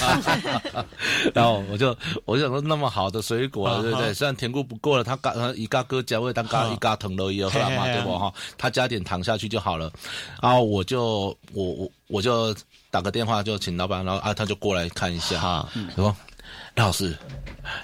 [1.33, 4.13] 然后我就我就想说，那么好的水果，对不对？
[4.13, 8.31] 虽然甜度不够了，他嘎一嘎哥加味，他嘎一嘎藤都也喝嘛，对不哈？
[8.57, 9.91] 他加点糖下去就好了。
[10.41, 12.55] 然后我就我我我就
[12.91, 15.39] 打个电话，就请老板，然后啊他就过来看一下。
[15.39, 16.15] 哈，说
[16.75, 17.17] 老师，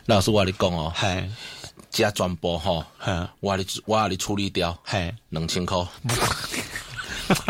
[0.06, 0.94] 老师我跟你讲哦。
[2.04, 2.86] 加全部吼，
[3.40, 4.78] 我你我你处理掉，
[5.30, 5.78] 两千块。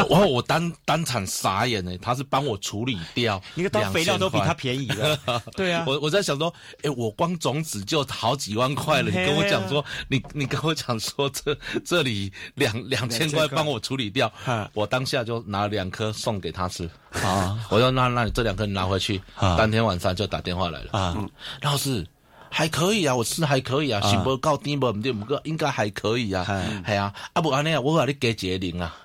[0.09, 0.21] 哇！
[0.21, 5.15] 我当当场傻眼呢，他是帮我处理掉，你个当肥料都比他便宜了。
[5.55, 11.55] 对啊，我我在想说，哎，我光种子就好几万块了，你跟我讲说，你你跟我讲说，这
[11.85, 14.33] 这里两两千块帮我处理掉，
[14.73, 16.89] 我当下就拿两颗送给他吃。
[17.11, 20.89] 啊，我说那那你这两颗你拿回去，当天晚上就打电话来了。
[20.91, 21.15] 啊，
[21.61, 22.03] 老师。
[22.49, 26.45] 还可以啊，我吃还可以啊，是无够甜无毋对，不过应该还可以啊，
[26.85, 28.95] 系啊，啊不安尼啊，我话你加一个零啊，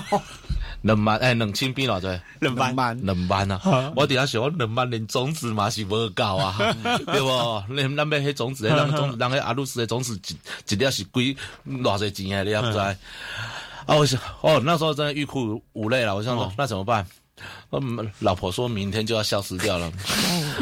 [0.82, 2.06] 两万诶，两千变偌济，
[2.40, 3.92] 两万，两万啊！
[3.94, 6.56] 我底下想，我两万连种子嘛是无够啊，
[7.06, 7.62] 对不？
[7.68, 11.36] 你咱买迄种子，咱种子，咱迄阿鲁斯的种子，一一粒是贵
[11.68, 12.42] 偌济钱啊？
[12.42, 12.78] 你也不知？
[12.78, 12.96] 啊，
[13.88, 16.14] 我想，哦，那时候真的欲哭无泪了。
[16.16, 17.06] 我想说，那怎么办？
[17.72, 19.90] 嗯，老婆说明天就要消失掉了，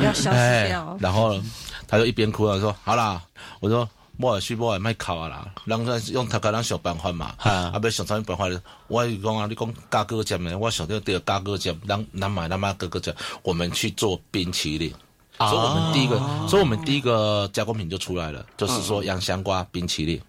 [0.02, 1.40] 要消失掉，然后。
[1.88, 3.20] 他就一边哭啊说：“好啦，
[3.58, 7.34] 我说莫尔去莫尔卖考啊啦，让他用他跟他想办法嘛。
[7.38, 8.44] 啊，不想啥办法
[8.88, 14.92] 我讲啊，你讲加哥讲的，我想到这个加哥讲，让让买他妈哥哥讲，我们去做冰淇淋。
[15.38, 20.20] 所以我们第一个，所以我们第一个加工品就出来了，就是说洋香瓜冰淇淋。”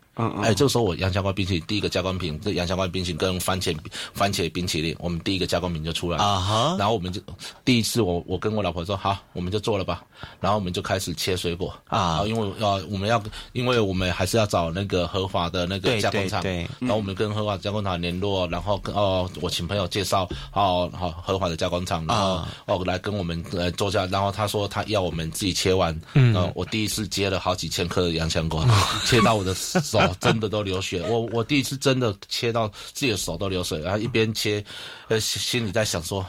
[0.41, 3.73] 哎，这个时候我洋香瓜冰淇淋第一个加工品，这洋香瓜冰淇淋跟番茄
[4.13, 6.23] 番茄冰淇淋，我们第一个加工品就出来了。
[6.25, 6.75] 啊哈！
[6.77, 7.21] 然后我们就
[7.63, 10.03] 第一次，我我跟我老婆说，好，我们就做了吧。
[10.41, 16.43] 然后我们就开始切水果啊，因为要我们要，因为我们还是要找那个合法的那个加工厂。
[16.43, 24.05] 对然后我们跟合法加工厂联络，然后哦，我请朋友介绍，哦好合法的加工厂，然后哦来跟我们呃做下。
[24.07, 25.97] 然后他说他要我们自己切完。
[26.13, 26.35] 嗯。
[26.55, 28.65] 我第一次接了好几千颗的洋香瓜，
[29.05, 30.08] 切到我的手。
[30.19, 34.63] 真的都流血，我我第一次真的切到自己的手都流水，然后一边切，
[35.07, 36.25] 呃心里在想说，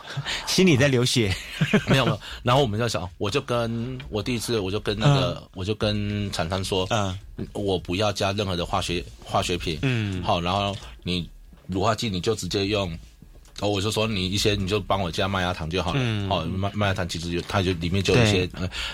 [0.47, 1.35] 心里在流血，
[1.87, 7.19] 没有没有，然后我们在想，我就跟我第一次我就跟那个我就跟厂商说，嗯，
[7.53, 11.29] 我不要加任何的化学化学品，嗯，好，然后你
[11.67, 12.97] 乳化剂你就直接用。
[13.61, 16.01] 哦，我就说你一些你就帮我加麦芽糖就好了。
[16.03, 16.29] 嗯。
[16.29, 18.49] 哦，麦麦芽糖其实有，它就里面就有一些。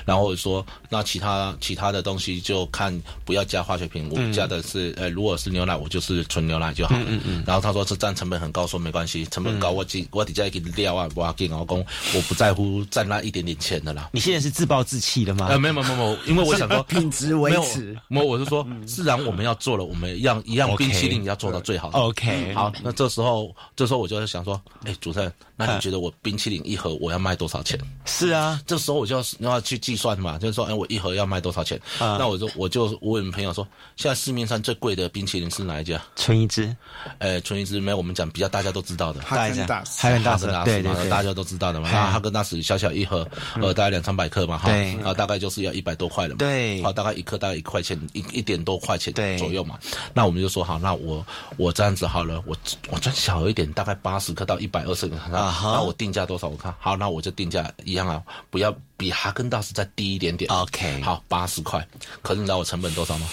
[0.05, 7.05] 然后我说，那其他其他的东西就看不要加化学品，我加的是呃，如果是牛奶，我就是纯牛奶就好了。
[7.07, 7.45] 嗯嗯。
[7.47, 14.11] 然后他说这占成本很高，说没关系，成本高我底我底下给你料啊，我要给老公，我不在乎占那一点点钱的啦。
[14.13, 15.47] 你现在是自暴自弃的吗？
[15.51, 17.97] 呃，没有没有没有，因为我想说 品质维持。
[18.09, 21.91] 没有，我是说，自然我们要做了，我们要一样冰淇淋要做到最好。
[21.91, 22.53] OK。
[22.55, 25.33] 好，那这时候这时候我就想说，哎，主持人。
[25.59, 27.81] 那你觉得我冰淇淋一盒我要卖多少钱？
[28.05, 31.81] 是啊，这时候我就要要去计算嘛，就是说，哎，我一盒要卖多少钱？
[31.99, 35.99] 那我就我就问朋友说，现在市面上最贵的冰淇淋是哪一家？
[36.15, 36.77] 纯一枝，
[37.19, 41.91] 呃，春一枝没有我们讲比较大家都知道的，哈根达斯，哈根达斯，对对对，大家都知道的嘛。
[41.91, 49.79] 那哈根达斯小小一盒，呃，大概两三百克嘛，哈，然后大概就是要一百多块了嘛，对，好，大概一克大概一块钱，一一点多块钱左右嘛。
[50.13, 51.25] 那我们就说好，那我
[51.57, 52.55] 我这样子好了，我
[52.91, 56.25] 我赚小一点，大概八十克到一百二十克，那我定价。
[56.25, 56.49] 多少？
[56.49, 60.51] 我看好，那我就定价一样啊，不要比哈根达斯再低一点点。
[60.51, 61.87] OK，好，八十块。
[62.23, 63.29] 可是你知道我成本多少吗？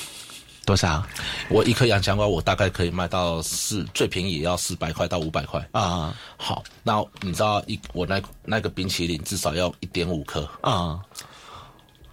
[0.66, 1.03] 多少？
[1.49, 6.16] 我一颗洋香瓜，我大概可以卖到四，最便宜也要四百块到五百块啊。
[6.38, 10.99] 好，那你知道一我那那个冰淇淋至少要一点五颗啊，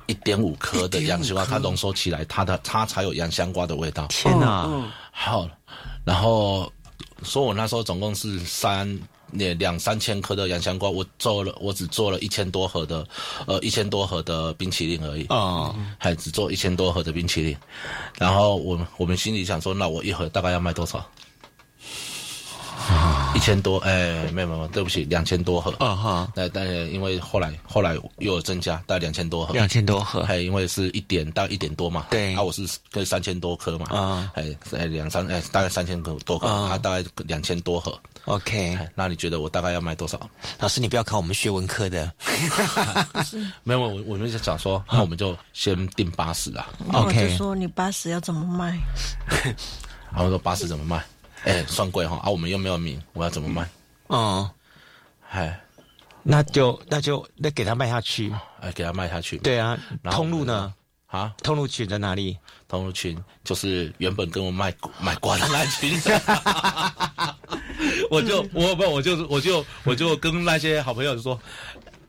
[0.07, 4.07] 一点五颗的洋香瓜，它浓缩起来，它的它才有洋香瓜的味道。
[4.09, 4.67] 天哪！
[5.13, 5.47] 好，
[6.05, 6.73] 然后
[7.23, 8.99] 说我那时候总共是三。
[9.33, 13.07] 那两三千颗的洋香瓜，我做了，我只做了一千多盒的，
[13.47, 15.25] 呃，一千多盒的冰淇淋而已。
[15.27, 17.57] 啊，还只做一千多盒的冰淇淋。
[18.19, 21.09] 然后我们我们心里想说，那我一盒大概要卖多少？
[23.35, 23.79] 一千多？
[23.79, 25.73] 哎，没有没有，对不起，两千多盒。
[25.79, 26.33] 啊哈。
[26.35, 29.55] 那但是因为后来后来又有增加，大概两千多盒。
[29.55, 30.23] 两千多盒。
[30.25, 32.07] 还因为是一点到一点多嘛。
[32.11, 32.35] 对。
[32.35, 33.87] 啊，我是跟三千多颗嘛。
[33.91, 34.31] 啊。
[34.35, 34.45] 哎
[34.77, 37.99] 哎，两三哎，大概三千颗多颗，他大概两千多盒。
[38.27, 40.21] OK，那你觉得我大概要卖多少？
[40.59, 42.13] 老师，你不要考我们学文科的。
[43.65, 46.69] 没有，我我们就想说，那我们就先定八十啦。
[46.93, 48.79] OK，就说你八十要怎么卖？
[50.13, 51.03] 然后说八十怎么卖？
[51.45, 52.29] 哎，算贵哈啊！
[52.31, 53.69] 我们又没有名，我要怎么卖？
[54.09, 54.51] 哦，
[55.31, 55.59] 哎，
[56.23, 59.39] 那就那就那给他卖下去，哎，给他卖下去。
[59.39, 59.79] 对啊，
[60.11, 60.73] 通路呢？
[61.07, 62.37] 啊，通路群在哪里？
[62.69, 66.01] 通路群就是原本跟我卖买瓜的那群。
[68.11, 71.41] 我就我不我就我就我就跟那些好朋友说，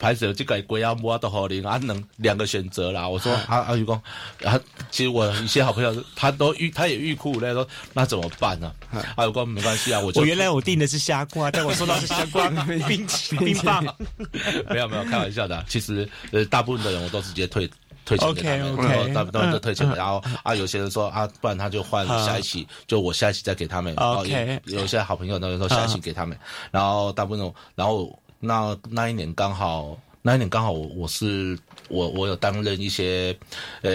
[0.02, 3.08] 拍摄这个鬼啊摸都好灵啊，能两个选择啦。
[3.08, 3.58] 我说啊。
[3.68, 3.94] 啊，雨公，
[4.42, 4.58] 啊，
[4.90, 8.72] 其实我一些好朋友他都欲他也欲哭无泪，说那怎么办呢？
[9.14, 12.50] 啊，雨公没关系啊，我我原来我订的是虾瓜，但我收到是虾瓜
[12.88, 13.06] 冰
[13.38, 13.84] 冰棒，
[14.68, 17.70] 没有没有开玩笑的，其实呃大部分的人我都直接退。
[18.04, 23.94] 退钱给他们，然后大部分都退钱，然后啊，有些人说啊，不然他就换下一期，就我下一期再给他们。
[23.94, 26.36] OK，有些好朋友呢说下一期给他们，
[26.72, 31.56] 然后大部分，然后那那一年刚好那一年刚好我我是
[31.88, 33.34] 我我有担任一些
[33.82, 33.90] 呃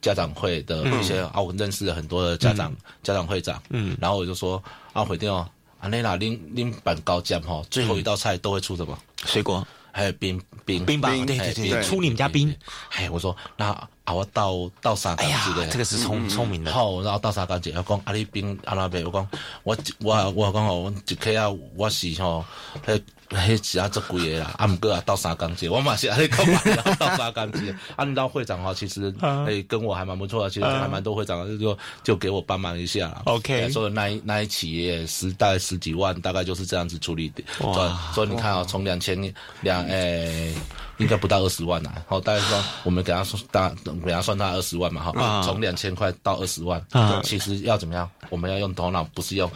[0.00, 4.62] 家长会的一些啊，我认识了很多的家长家长会长，嗯，然后我就说
[4.92, 5.46] 啊，回电哦，
[5.80, 8.96] 阿内娜拎拎板高酱哈，最后一道菜都会出什么？
[9.26, 9.66] 水果。
[9.92, 12.54] 还有冰冰冰棒，对对对，出你们家冰。
[12.90, 16.72] 哎，我说那啊，我倒倒沙干子的，这个是聪聪明的。
[16.72, 19.28] 好，然后倒沙干子，要讲阿里冰阿那边，我讲
[19.64, 22.44] 我我我讲哦，一克啊，我是吼，
[22.86, 26.60] 迄迄其他做贵的啦，啊，毋过啊，倒三工节，我嘛是阿里讲嘛，
[27.00, 27.74] 倒三工节。
[27.96, 29.12] 按照会长哈，其实
[29.48, 33.20] 诶跟我还蛮不错的，其实还蛮多会长，就说就给我帮忙一下。
[33.24, 37.42] OK，所以那一那一企业十大概十几万，大概就是这样子处理的。
[37.66, 39.20] 哇，所以你看啊，从两千
[39.62, 39.84] 两。
[39.86, 40.54] 诶，
[40.98, 41.92] 应该不到二十万呐。
[42.06, 43.70] 好，大概说我们给他算，大
[44.04, 45.02] 给他算他二十万嘛。
[45.12, 46.82] 哈，从两千块到二十万，
[47.22, 48.08] 其实要怎么样？
[48.30, 49.50] 我们要用头脑，不是用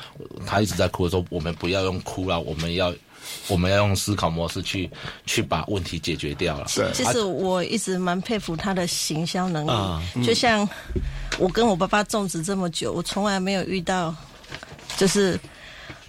[0.46, 2.92] 他一直在哭的时候，我们不要用哭了，我们要
[3.48, 4.90] 我们要用思考模式去
[5.24, 6.68] 去把问题解决掉了。
[6.68, 10.24] 是，其实我一直蛮佩服他的行销能力。
[10.24, 10.68] 就像
[11.38, 14.14] 我跟我爸爸种植这么久，我从来没有遇到，
[14.96, 15.40] 就是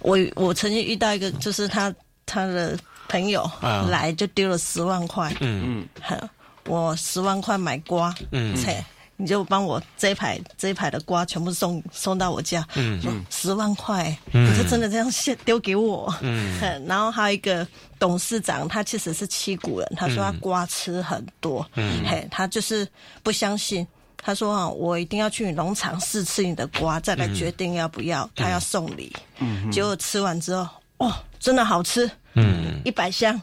[0.00, 1.94] 我我曾经遇到一个，就是他
[2.26, 2.78] 他的。
[3.12, 3.48] 朋友
[3.90, 5.86] 来就丢了十万块，嗯。
[6.08, 6.28] 嗯，
[6.64, 8.82] 我十万块买瓜，嗯，切，
[9.18, 12.98] 你就帮我这一排这一排的瓜全部送送到我家，嗯。
[13.04, 22.88] 嗯，十万块，你就真的这样现丢给我，嗯，然后还有一个董事长，他其实是七股人，他说他瓜吃很多，嗯，嘿，他就是
[23.22, 23.86] 不相信，
[24.16, 32.10] 他说啊，我一定要去农场试吃你的瓜，再来决定要不要，他要送礼，嗯，结果吃完之后，哦，真的好吃。
[32.34, 33.40] 嗯，一百箱，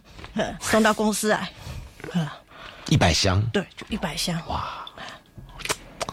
[0.59, 1.49] 送到公司来，
[2.87, 4.85] 一百箱，对，就一百箱，哇。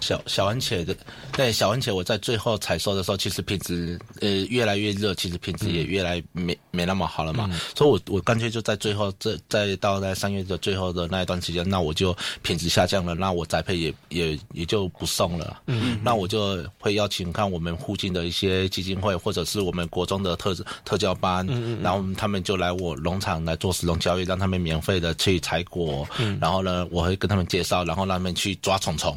[0.07, 0.97] 小小番茄的，
[1.33, 7.51] 对小番茄，我在最后采收的时候，其实品质呃越来越热，其实品质也越来没没那么好了嘛。
[7.75, 15.61] 所以，我我干脆就在最后这再到在三月的最后的那一段时间，那我就品质下降了，那我栽培也也也就不送了。
[15.67, 20.55] 嗯，那我就会邀请看我们附近的一些基金会，或者是我们国中的特
[20.85, 26.07] 特教班，嗯然后他们就来我农场来做使用教育，让他们免费的去采果。
[26.19, 29.17] 嗯，然后呢，我会跟他们介绍，然后让他们去抓虫虫。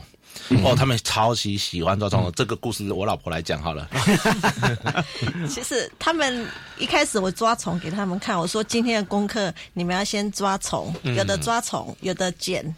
[0.64, 2.32] 哦，他们超级喜欢抓虫虫。
[2.36, 3.88] 这个故事我老婆来讲好了。
[5.48, 12.76] 其实他们一开始我抓虫给他们看，我说今天的功课你们要先抓虫，有的抓虫，有的捡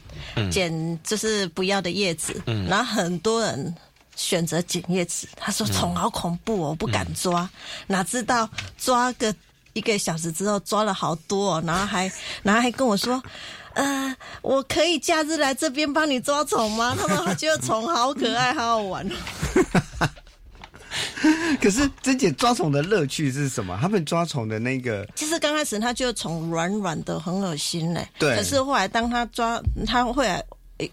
[0.52, 2.42] 捡就是不要的叶子。
[2.68, 3.74] 然后很多人
[4.16, 7.50] 选择剪叶子，他说虫好恐怖哦，我不敢抓。
[7.88, 9.34] 哪知道抓个
[9.74, 12.12] 一个小时之后抓了好多，然后还
[12.44, 13.22] 然后还跟我说。
[13.74, 16.96] 呃，我可以假日来这边帮你抓虫吗？
[17.00, 19.08] 他们觉得虫好可爱，好好玩。
[21.62, 23.78] 可是珍姐抓虫的乐趣是什么？
[23.82, 28.08] 他们抓虫的那个，其实刚开始他觉得虫软软的，很恶心嘞。
[28.18, 28.36] 对。
[28.36, 30.44] 可是后来当他抓，他会来。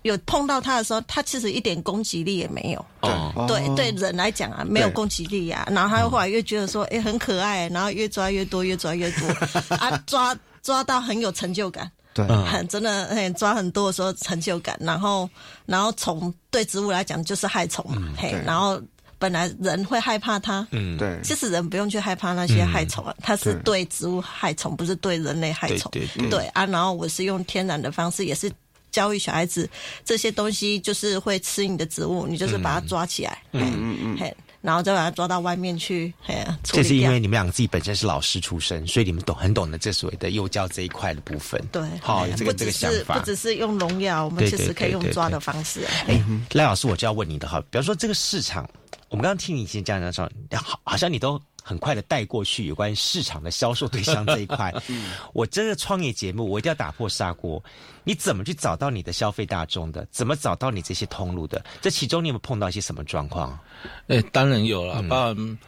[0.02, 2.86] 有碰到他的时候，他其实一点攻击力也没有。
[3.00, 5.66] 哦对对，人来讲啊，没有攻击力啊。
[5.72, 9.26] 然后他后来越觉得说，哎，很可爱，然后越抓越多，越抓越多
[9.78, 11.90] 啊，抓抓到很有成就感。
[12.26, 12.36] 对。
[12.44, 14.76] 很 真的，嘿，抓很多的时候成就感。
[14.80, 15.28] 然后，
[15.66, 18.80] 然后虫对植物来讲就是害虫嘛，嘿，然后
[19.18, 20.96] 本来人会害怕它，嗯。
[20.96, 21.18] 对。
[21.22, 23.62] 其实人不用去害怕那些害虫啊，它是对。
[23.62, 25.90] 对植物害虫，不是对人类害虫。
[25.92, 26.46] 对对对。
[26.48, 28.50] 啊，然后我是用天然的方式，也是
[28.90, 29.68] 教育小孩子
[30.04, 41.62] 这些东西，就是会吃你的植物，你就是把它抓起来，嗯嗯嗯，嘿，然后再把它抓到外面去，哎呀这是因为你们两个自己本身是老师出身，所以你们懂很懂得这所谓的幼教这一块的部分。
[41.70, 43.24] 对，好，这个这个想法不。
[43.24, 45.92] 只是用农药，我们其实可以用抓的方式啊。
[46.06, 48.68] 哎，赖老师，我就要问你的哈，比方说这个市场，
[49.10, 54.72] 我们刚刚听你以前讲讲说，好，好像你都很快的带过去有关市场的销售对象这一块。
[55.34, 57.62] 我真的创业节目，我一定要打破砂锅。
[58.04, 60.08] 你怎么去找到你的消费大众的？
[60.10, 61.62] 怎么找到你这些通路的？
[61.82, 63.58] 这其中你有没有碰到一些什么状况？
[64.06, 65.58] 哎，当然有了，包含，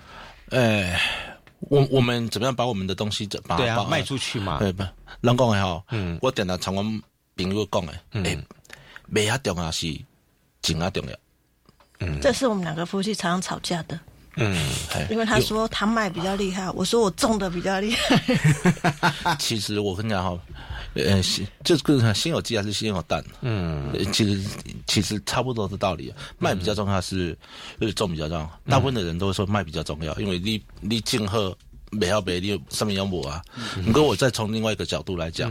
[0.48, 0.98] 哎，
[1.58, 4.82] 我我们怎么样把我们的东西把把对啊卖出去嘛对不？
[5.20, 6.82] 人讲的吼，嗯，我常常从我
[7.36, 8.38] 朋友讲的，哎，
[9.06, 9.94] 卖啊重要是
[10.62, 14.00] 钱啊重要，这是我们两个夫妻常常吵架的，
[14.36, 14.56] 嗯，
[15.10, 19.36] 因为他说他卖比较厉害，我说我种的比较厉害。
[19.38, 20.38] 其实我跟你讲哈，
[20.94, 23.22] 呃，先这个先有鸡还是先有蛋？
[23.40, 24.40] 嗯，其实
[24.86, 26.12] 其实差不多的道理。
[26.38, 27.36] 卖比较重要是，
[27.80, 28.60] 是，种比较重要。
[28.68, 31.56] 大部分的人都会说卖比较重要，因为你你进货
[31.90, 33.42] 没好卖，你上面有无啊？
[33.84, 35.50] 不过我再从另外一个角度来讲，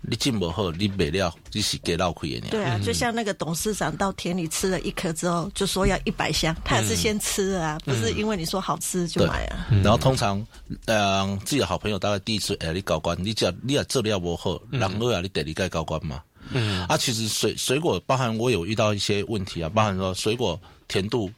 [0.00, 2.48] 你进不好，你卖了你是给闹亏的。
[2.48, 9.66] 对啊，就像那个董事长到田里吃了一颗之后，就说要一百箱，他也是先吃啊，不是因为你说好吃就对买啊。
[9.82, 10.44] 然后通常，
[10.86, 16.22] 呃，自己的好朋友大概第一次哎，你高官，你只要你也这里要不好，然后啊，你得你盖高官嘛。
[16.50, 21.30] 嗯，啊，其实水水果，包含我有遇到一些问题啊，包含说水果甜度，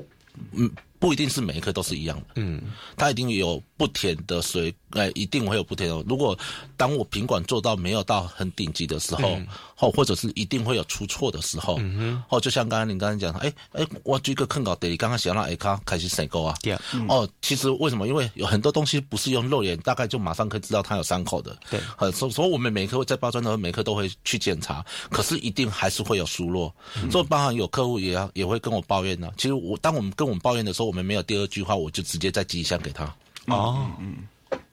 [0.52, 2.26] 嗯，不一定是每一颗都是一样的。
[2.36, 2.60] 嗯，
[2.96, 6.04] 它一定有不甜的水，呃，一定会有不甜的。
[6.08, 6.38] 如果
[6.76, 9.38] 当我品管做到没有到很顶级的时候，
[9.76, 16.72] 或、或者是一定会有出错的时候，嗯哦，就像刚刚您刚才讲，哎哎，我举一个更高的，你刚刚想让 A 卡开始审购啊，对。
[16.72, 18.08] 啊哦，其实为什么？
[18.08, 21.56] 因为有很多东西不是用肉眼大概就马上可以知道它有伤口的。
[21.70, 26.72] 对，呃，所所以我们每一颗在包装的时候，每一颗都会去检查，可是一定还是会有疏漏。
[27.10, 33.04] 所以包含有客户也要也会跟我抱怨呢、其实我当我们跟我们抱怨的时候，我们没有第二句话，我就直接再寄一箱给他。
[33.46, 34.16] 哦，嗯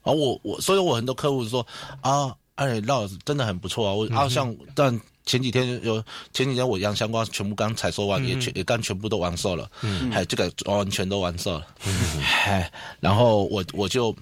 [0.03, 1.65] 而我我，所以我很多客户说
[2.01, 3.93] 啊，哎，老师真的很不错啊。
[3.93, 14.15] 我、啊，像但前几天有前几天我洋香瓜全部刚采收完，也全也刚全部都完售了，嗯，还这个完全都完售了，嗯，嗨，然后我我就。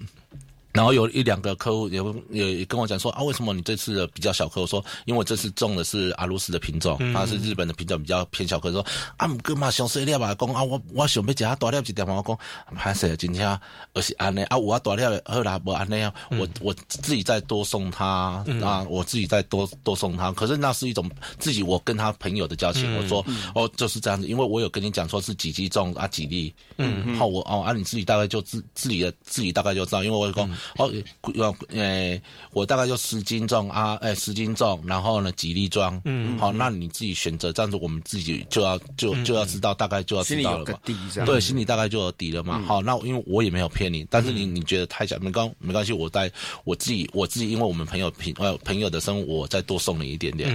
[0.72, 4.62] 然后有一两个客户也也也跟我讲说啊，为什么你这次的比较小颗？
[4.62, 8.72] 我说，因为我这次种的是阿鲁斯的品种，它是日本的品种，比较偏小颗。
[8.72, 8.84] 说
[9.18, 12.38] 啊，唔哥嘛，上细粒嘛，讲啊，我我想要食下大粒一点嘛，我讲
[12.78, 13.60] 歹势，真正
[13.92, 20.32] 而是安尼啊，我大粒的好啦，无安尼啊，我我自己再多送他啊，我自己再多多送他。
[20.32, 22.96] 可是那是一种自己我跟他朋友的交情。
[22.96, 23.22] 我说
[23.54, 30.48] 哦，就是这样子，因为我有跟你讲说是几斤重啊几粒，嗯，好我哦啊你自己大概就自自己的自己大概就知道，因为我讲。
[30.76, 30.92] 哦，
[31.34, 32.20] 呃，呃，
[32.52, 40.78] 我大概就十斤重啊，哎、十斤重，然后呢，几粒装，嗯，好，那你自己选择，这样子我们自己就要就就要知道，大概就要知道了嘛，
[41.24, 42.60] 对，心里大概就有底了嘛。
[42.62, 46.30] 好，那因为我也没有骗你，但是你你觉得太小，没关没关系，我带
[46.64, 50.50] 我自己我自己，因为我们朋友朋呃朋友的生活，我再多送你一点点，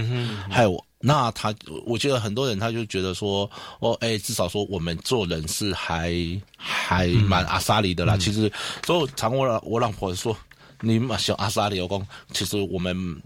[0.50, 0.87] 还有。
[1.00, 1.54] 那他，
[1.86, 6.14] 我觉得很多人他就觉得说，哦，哎、至少说我们做人是还
[6.56, 8.16] 还蛮阿萨里的啦。
[8.16, 8.50] 其实，
[8.86, 10.36] 所以我常我老我老婆说，
[10.80, 13.22] 你嘛想阿萨里，我讲，其实我们。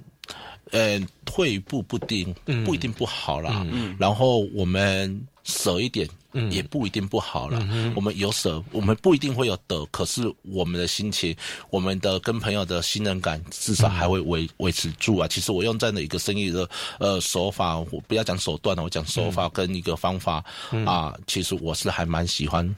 [0.70, 3.66] 呃，退一步不定，不一定不好啦。
[3.98, 6.08] 然后我们舍一点，
[6.50, 7.58] 也不一定不好啦。
[7.94, 11.34] 我们有舍，我们不一定会有得，可是我们的心情，
[11.70, 15.28] 我们的跟朋友的信任感，至少还会维维持住啊。
[15.28, 16.68] 其实我用这样的一个生意的
[16.98, 20.44] 呃手法，我不要讲手段了，我讲手法跟一个方法
[20.86, 22.74] 啊，其实我是还蛮喜欢，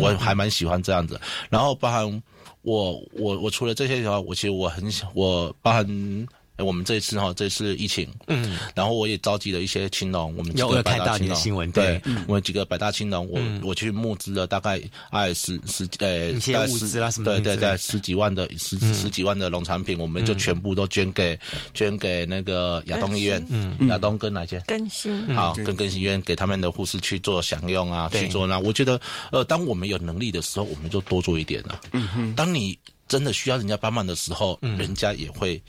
[0.00, 1.20] 我还蛮喜欢这样子。
[1.50, 2.22] 然后包含
[2.62, 6.28] 我我我除了这些以外，我其实我很想我包含。
[6.56, 14.80] 哎我们这一次哈，这次疫情，嗯，然后我也召集了一些青农，我们几有个有看到你百大青农的新闻对对，我们几个百大青农，我我去募资了大概
[15.10, 21.38] 哎十十呃一些大十物资啦什么对对对，十几万的十十几万的农产品，我们就全部都捐给
[21.72, 24.60] 捐给那个亚东医院，嗯，亚东跟哪些？
[24.66, 25.34] 更新。
[25.34, 28.58] 好，跟更新医院给他们的护士去做享用啊，去做那。
[28.58, 29.00] 我觉得，
[29.32, 31.80] 呃，当我们有能力的时候，我们就多做一点啊。
[31.92, 32.78] 嗯哼，当你
[33.08, 35.60] 真的需要人家帮忙的时候，人家也会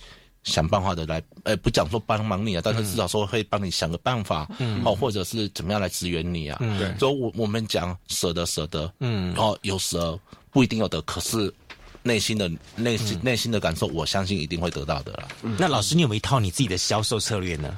[0.45, 6.79] 想办法的来，呃，不讲说帮忙你啊，但是至少说会帮你想个办法，嗯，哦，或者是怎么样来支援你啊，嗯。
[6.79, 10.17] 对，所以我我们讲舍得舍得，嗯，哦，有舍
[10.51, 11.53] 不一定有得，可是
[12.03, 15.27] 内心的内心内心的感受，我相信一定会得到的啦。
[15.57, 17.77] 那老师，你有没有一套你自己的销售策略呢？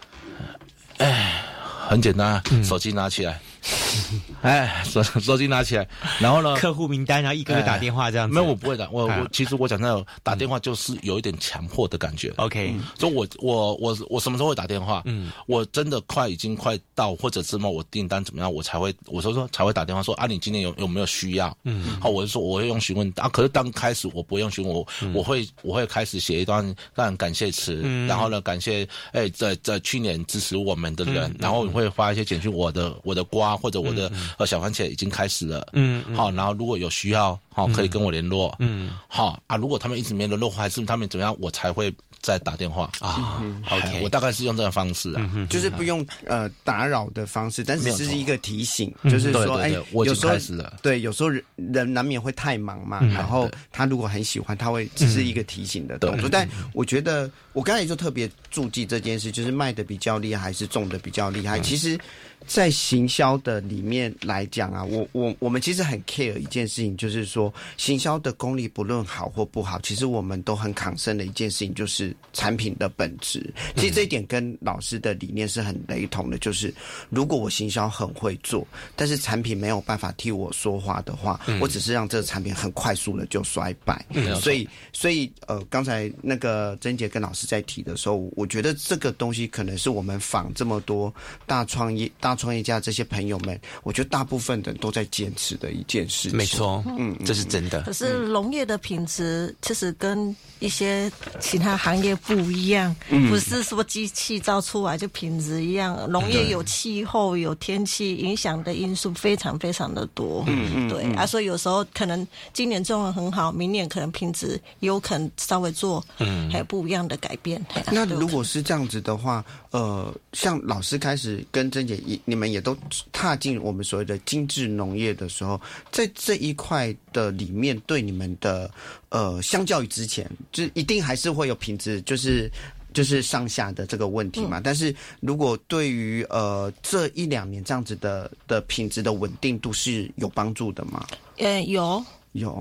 [0.98, 1.44] 哎，
[1.88, 3.40] 很简单啊，手机拿起来，
[4.42, 5.88] 哎，手手机拿起来，
[6.20, 8.34] 然后呢， 客户名单，然后一个个打电话这样子。
[8.36, 12.34] 没有，我不会打，我啊我其实我讲真的，打电话就是有一点强迫的感觉。
[12.38, 15.02] OK 嗯所以我我我我什么时候会打电话？
[15.06, 21.56] 嗯，我真的快已经快到，或者是么我订单怎么样，我才会我说说才会打电话说啊，你今天有有没有需要？
[21.64, 36.16] 嗯，好，我就说我会用询问啊，可是当开始我不会用询问，我、我会我会开始写一段让感谢词，嗯然后呢感谢哎在在去年支持我们的人，嗯然后我会发一些简讯，我的我的瓜或者我的、呃小番茄已经开始了，嗯嗯。
[36.16, 41.94] 好，然后如果有需要，好可以跟我联络，嗯，好啊，如果他们一直没联络，还是他们怎么样，我才会
[42.28, 42.92] 再打电话。
[43.00, 50.78] 啊嗯哎 OK 我大概是用这个方式啊，就是不用呃打扰的方式，但是只是是一个提醒，嗯就是说，哎我已经有时候开始了。
[50.82, 56.28] 对，有时候人人难免会太忙嘛，嗯然后他如果很喜欢，他会只是一个提醒的动作。
[56.30, 61.58] 但我觉得我刚才就特别注记这件事，就是卖的比较厉害还是种的比较厉害。
[61.60, 61.64] 嗯。
[61.64, 61.98] 其实，
[62.46, 73.54] 在行销的里面来讲啊，我我我们其实很 care 一件事情，就是说行销的功力不论好或不好，其实我们都很抗生的一件事情，就是产品的本质。
[73.76, 76.74] 其实这一点跟老师的理念是很雷同的，就是
[77.10, 84.06] 如果我行销很会做，但是产品没有办法替我说话的话，嗯我只是让这个产品很快速的就衰败。
[84.12, 91.14] 嗯所以，所以呃，刚才那个珍姐跟老师在提的时候，我觉得这个东西可能是我们仿这么多
[91.46, 96.38] 大创业、大创业家这些朋友们，我觉得大部分人都在坚持的一件事情。
[96.38, 97.94] 没错，嗯，这是真的可。
[97.94, 105.98] 是农业的品质其实跟一些其他行业不一样，嗯不是说机器造出来就品质一样。
[106.10, 110.44] 农业有气候、有天气影响的因素非常非常的多。
[110.48, 117.64] 嗯嗯嗯对啊，所以有时候可能今年种的很好，明年可能品质有可能稍微做嗯还有不一样的改变。
[117.92, 122.76] 那如果是这样子的话，呃，像老师开始跟珍姐也，你们也都
[123.12, 125.60] 踏进我们所谓的精致农业的时候，
[125.92, 128.70] 在这一块的里面，对你们的
[129.10, 132.52] 呃，相较于之前，就一定还是会有品质，就是。
[132.94, 141.06] 就是上下的这个问题嘛，但是如果对于呃这一两年这样子的的品质的稳定度是有帮助的吗？
[141.38, 142.60] 呃，有有，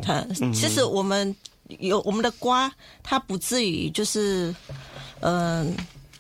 [0.53, 1.35] 其实我们
[1.79, 2.71] 有我们的瓜，
[3.03, 4.55] 它不至于就是，
[5.21, 5.75] 嗯、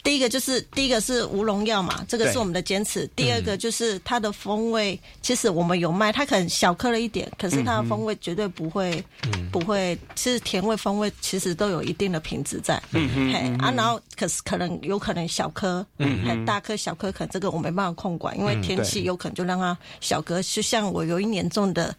[0.06, 3.04] 第一个就是第一个是无农药嘛，这个是我们的坚持。
[3.16, 9.04] 第二个就是它的风味，其实我们有卖，它可能小颗了一点，可是它的风味绝对不会、
[9.50, 12.80] 不会，其实甜味风味其实都有一定的品质在。
[12.92, 20.40] 嗯嗯啊，然后可是可能有可能小颗，嗯还大颗小颗，可能这个我没办法控管，因为嗯天气有可能就让它小颗。
[20.40, 21.92] 就像我有一年种的。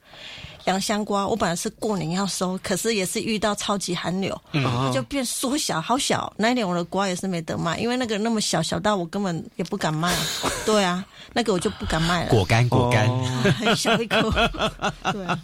[0.67, 6.31] 洋香瓜，我本来是过年要收，可是也是遇到超级寒流，嗯就变缩小，好小。
[6.37, 10.13] 那一年我的瓜也是没得卖，因为那个那么小，小到我根本也不敢卖。
[10.65, 11.03] 对啊，
[11.33, 12.29] 那个我就不敢卖了。
[12.29, 13.07] 果干，果干，
[13.53, 14.29] 很小一颗。
[15.11, 15.39] 对啊，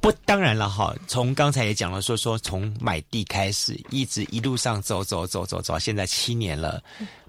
[0.00, 0.94] 不，当然了哈。
[1.08, 6.80] 从刚才也讲了，说说从买地开始，一直一路上走走走走走到现在七年了，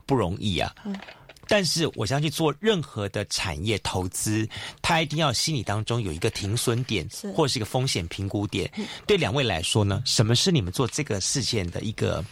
[0.05, 0.71] 不容易啊。
[1.47, 4.47] 但是我相信做任何的产业投资，
[4.81, 8.71] 它一定要心里当中有一个停损点，或是一个风险评估点。
[9.05, 12.23] 对两位来说呢，什么是你们做这个事件的一个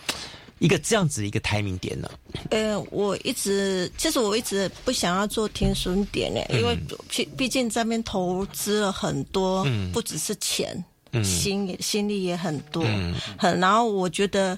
[0.59, 2.09] 一个这样子的一个 timing 点呢？
[2.49, 6.78] 呃，我一直其实我一直不想要做停损点呢，因为
[7.09, 10.84] 毕毕竟这边投资了很多，嗯不只是钱。
[11.14, 14.57] 嗯心也心力也很多，嗯很然后我觉得，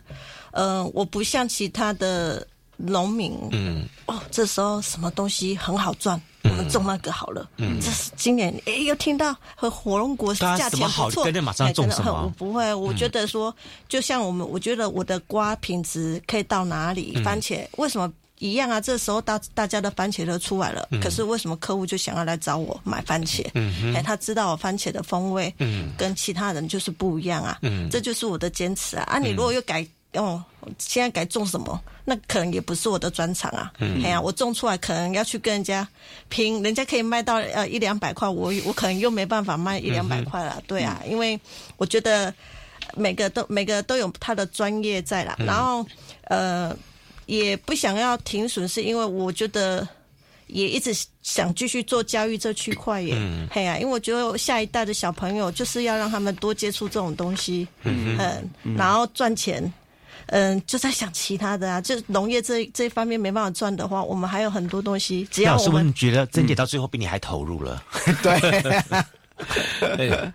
[0.51, 2.47] 呃，我不像其他的
[2.85, 7.49] 农民，嗯，哦，这时候什么东西很好赚，我们种那个好了。
[7.57, 7.79] 嗯。
[7.79, 13.55] 这是今年哎又听到和火龙果价钱不错，跟着马上哎真的种什么很我不会，我觉得说，
[13.87, 17.13] 就像我们，我觉得我的瓜品质可以到哪里？
[17.15, 17.23] 嗯。
[17.23, 18.11] 番茄为什么？
[18.39, 20.99] 一样啊，这时候大大家的番茄都出来了，嗯。
[20.99, 23.45] 可是为什么客户就想要来找我买番茄？
[23.53, 23.93] 嗯哼。
[23.93, 25.93] 哎，他知道我番茄的风味，嗯。
[25.97, 27.89] 跟其他人就是不一样啊，嗯。
[27.89, 29.03] 这就是我的坚持啊。
[29.03, 30.43] 啊，你如果又改哦，
[30.77, 33.71] 现在改种什么，那可能也不是我的专长啊。
[33.79, 34.03] 嗯。
[34.03, 35.87] 哎呀、我种出来可能要去跟人家
[36.29, 40.61] 拼，人家可以卖到呃一两百块，我我可能又没办法卖一两百块了。
[40.67, 41.39] 对啊，因为
[41.77, 42.33] 我觉得
[42.95, 45.45] 每个都每个都有他的专业在啦，嗯。
[45.45, 45.85] 然后
[46.23, 46.75] 呃
[47.25, 49.87] 也不想要停损，是因为我觉得。
[50.47, 50.93] 也一直
[51.23, 53.47] 想继续做教育这区块耶，嗯。
[53.49, 59.73] 嘿呀、因为我觉得下一代的小朋友就是要让他们多接触这种东西，嗯嗯，然后赚钱，
[60.33, 67.83] 嗯，就在想其他的啊，就农业这这一方面没办法赚的话，我们还有很多东西，只要我们觉得珍姐到最后比你还投入了，
[68.23, 68.31] 对。
[69.81, 70.33] 哎，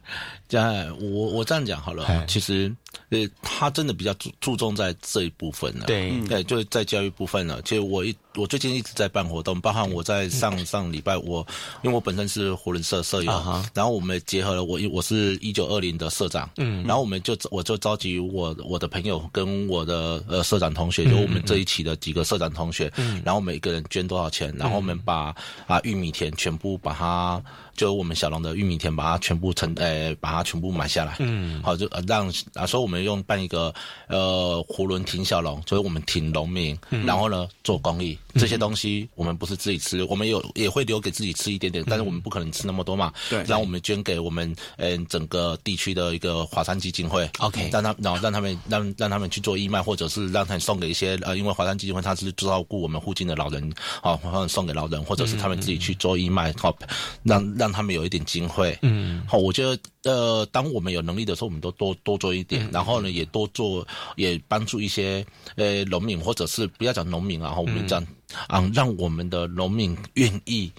[0.48, 2.72] 这样我我这样讲好了，其实
[3.10, 5.84] 呃，他真的比较注注重在这一部分呢。
[5.86, 7.60] 对，对，就是在教育部分呢。
[7.64, 11.44] 其实我一我最近一直在办活动，包含我在上上礼拜，我
[11.82, 13.32] 因为我本身是活人社社友，
[13.74, 25.34] 然后我们结合了我我是一九二零的社长，嗯，然后我们就我就召集我我的朋友跟我的呃社长同学，就我们这一期的几个社长同学，嗯，然后每个人捐多少钱，然后我们把
[25.66, 27.42] 啊玉米田全部把它。
[27.78, 31.14] 就我们小龙的玉米田，把它全部成，呃，把它全部买下来。
[31.20, 33.72] 嗯，好，就让啊，所以我们用办一个
[34.08, 36.76] 呃，囫囵挺小龙，所以我们挺农民，
[37.06, 38.18] 然后呢做公益。
[38.34, 43.12] 这些东西我们不是自己吃，我们有也会留给自己吃一点点，但是我们不可能吃那么多嘛。
[43.30, 47.30] 对，然后我们捐给我们嗯整个地区的一个华山基金会。
[47.38, 53.72] OK，让他然后让他们让让他们去做义卖，或者是让他们送给一些呃，因为华山基金会他是照顾我们附近的老人，
[54.02, 56.76] 好，或者送给老人，或者是他们自己去做义卖，好，
[57.22, 57.68] 让让。
[57.78, 59.78] 他们有一点机会，嗯，好，我觉得，
[60.10, 65.24] 呃，当我们有能力的时候，我们都多多做一点，然后呢，也多做，也帮助一些，
[65.54, 68.04] 呃，农民，或者是不要讲农民啊，我们讲
[68.46, 70.70] 啊，让我们的农民愿意，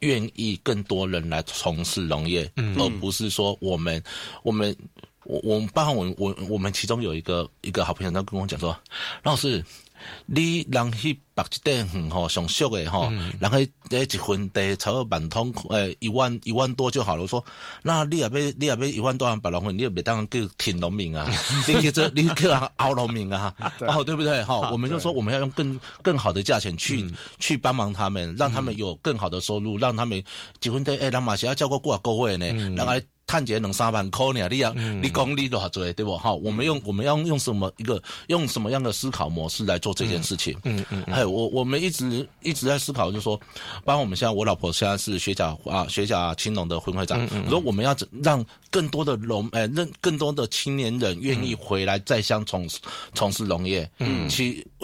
[0.00, 4.02] 愿意更多人来从事农业，而不是说我们，
[4.42, 4.76] 我们，
[5.24, 8.76] 我我们包括我我我们其中有一个一个好朋友，他跟我讲说，
[9.22, 9.64] 老师。
[10.26, 17.22] 你人去白一点远吼，上俗的吼，然后诶一分地超过万通，诶一万一万多就好了。
[17.22, 17.44] 我说，
[17.82, 21.28] 那你也要你也要一万多万百农分，你也别当叫挺农民啊，
[21.66, 23.54] 你叫你叫熬农民啊，
[23.88, 24.42] 哦对不对？
[24.44, 27.04] 哈，我们就说我们要用更更好的价钱去
[27.38, 30.22] 去帮忙他们，让他们有更好的收入，让他们
[30.60, 32.46] 结婚地诶，人马是要交过过个位呢，
[32.76, 32.92] 然后。
[33.30, 34.48] 探节能三万块呢？
[34.50, 36.18] 你要你功力多少做对不？
[36.18, 40.58] 哈，我们用我们要用什么一个用什么样的思考模式来做这件事情？
[40.64, 43.38] 嗯嗯，还有我我们一直一直在思考，就是说，
[43.84, 52.68] 包括我们现在我老婆现在是学甲啊学甲青龙的分会长，说我们要让更多的农哎让更多的青年人愿意回来再乡从
[53.14, 54.28] 从事农业，嗯，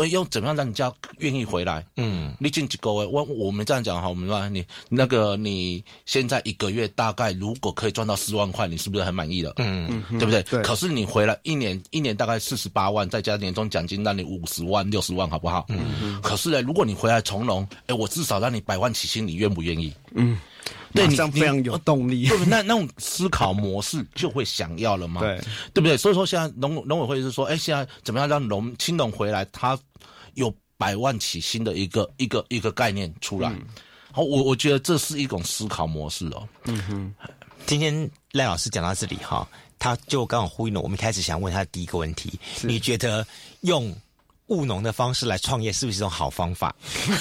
[0.05, 1.85] 去用怎么样让人家愿意回来？
[1.97, 3.05] 嗯，你进几个位？
[3.07, 8.37] 我我们这样讲哈，我们说你那个你现在一个月大概如果可以赚到四。
[8.37, 9.55] 万块，你是不是很满意了？
[9.57, 10.43] 嗯，对不对？
[10.43, 10.63] 对。
[10.63, 15.65] 可是你回来一年，一年大概四十八万，再加年终奖金，让你五十万、六十万，好不好？
[15.71, 16.21] 嗯嗯。
[16.21, 19.91] 可是呢，如果你回来从容，哎，我至少让你百万起薪，你愿不愿意？
[20.15, 20.39] 嗯，
[20.93, 22.29] 对，你非常有动力。
[22.29, 25.23] 对，那那种思考模式就会想要了吗？
[25.23, 25.39] 对，
[25.73, 25.97] 对不对？
[25.97, 29.79] 所以说，现在农农委会是说，哎，现在怎么样让农青农回来，他
[30.37, 33.53] 有百万起薪的一个一个一个概念出来？
[34.13, 36.49] 好，我我觉得这是一种思考模式哦。
[36.65, 37.15] 嗯哼。
[37.67, 39.47] 今天赖老师讲到这里哈，
[39.79, 43.27] 他就刚好呼应了我们开始想问他的第一个问题：你觉得
[43.63, 43.93] 用
[44.47, 46.73] 务农的方式来创业是不是一种好方法？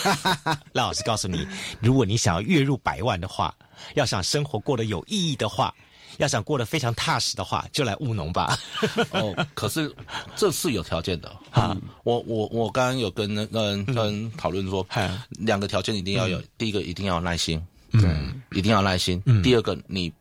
[0.71, 1.47] 赖老师告诉你，
[1.81, 3.55] 如果你想要月入百万的话，
[3.95, 5.73] 要想生活过得有意义的话，
[6.17, 8.57] 要想过得非常踏实的话，就来务农吧。
[9.11, 9.93] 哦，可是
[10.35, 11.75] 这是有条件的哈。
[12.03, 14.85] 我我我刚刚有跟跟跟讨论说，
[15.29, 17.61] 两个条件一定要有，第一个一定要有耐心，
[17.93, 19.21] 嗯，一定要耐心。
[19.43, 20.11] 第二个你。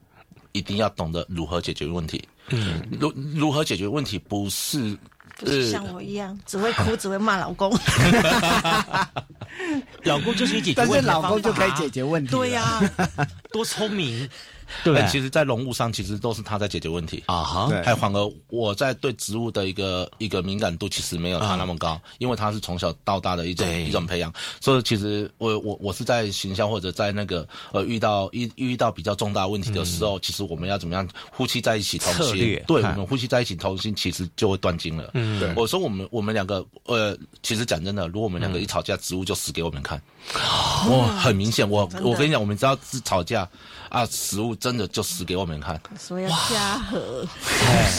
[0.57, 2.23] 一定要懂得如何解决问题。
[2.51, 4.97] 嗯，如如何解决问题，不是
[5.37, 7.77] 不是像我一样只会哭， 只会骂老公。
[10.05, 12.31] 老公就是一解决问题，但是老公就可以解决问题。
[12.31, 12.81] 对呀，
[13.51, 14.31] 多聪明。
[14.83, 17.71] 对，其实，在农务上，其实都是他在解决问题啊哈。
[17.85, 24.33] 还反而我在对植物的一个一个敏感度，其实没有他那么高，因为他是从小到大的一种一种培养。
[24.61, 32.63] 所以，其实我我我是在形象或者在那个呃遇到遇遇到比较重大问题的时候，其实我们要怎么样夫妻在一起同心？
[32.67, 35.11] 对，我们夫妻在一起同心，其实就会断经了。
[35.15, 35.53] 嗯，对。
[35.57, 40.01] 我说我们我们两个呃，其实讲真的，如果我们两个一吵架，植物就死给我们看。
[40.89, 43.49] 哇，很明显，我我跟你讲，我们只要是吵架。
[43.95, 44.05] 啊！
[44.11, 47.25] 食物真的就死给我们看，所以家和，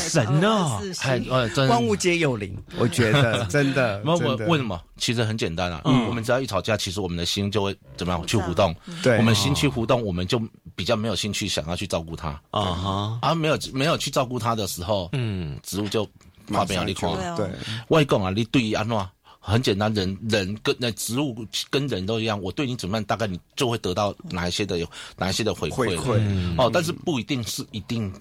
[0.10, 4.02] 神哦，哎呃，万物皆有灵，我觉得 真的。
[4.04, 4.80] 那我为什么？
[4.98, 8.76] 其实很简单啊，我们只要一吵架，其实我们的心就会怎么样去互动。
[9.02, 10.42] 对，我们心去互动，我们就
[10.76, 13.20] 比较没有兴趣想要去照顾它啊哈。
[13.22, 16.06] 啊，没有没有去照顾它的时候，嗯，植物就
[16.48, 17.16] 发表力狂。
[17.38, 17.50] 对，
[17.88, 19.10] 外公啊，你对于安诺。
[19.48, 26.56] 很简单，人人跟那植物跟人都一样，我对你怎么样，大概你就会得到哪一些的有哪一些的回馈回馈。
[26.58, 28.12] 哦，但是不一定是一定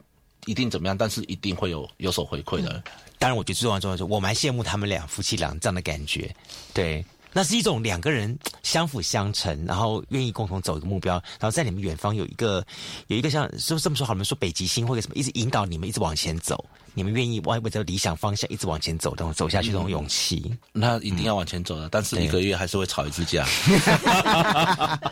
[0.45, 2.83] 一定怎么样，但是一定会有有所回馈的。
[3.19, 6.31] 当然，我觉得最重要重要是，我蛮羡慕他们俩夫妻俩这样的感觉。
[6.75, 7.03] 对，
[7.35, 12.65] 那是一种两个人相辅相成，然后愿意共同走一个目标，然后在你们远方有一个
[13.09, 16.65] 有一个像说这么说好，我们说北极星或者什么，一直引导你们一直往前走，
[16.95, 21.89] 你们愿意往为着理想方向一直往前走，然后走下去这种勇气，那一定要往前走的。
[21.89, 23.45] 但是一个月还是会吵一次架，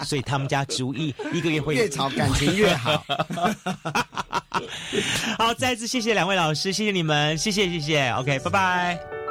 [0.04, 3.04] 所以他们家植物一一个月会越吵感情越好。
[5.38, 9.21] 好，再次谢谢两位老师，谢谢你们，谢谢谢谢，OK，拜拜。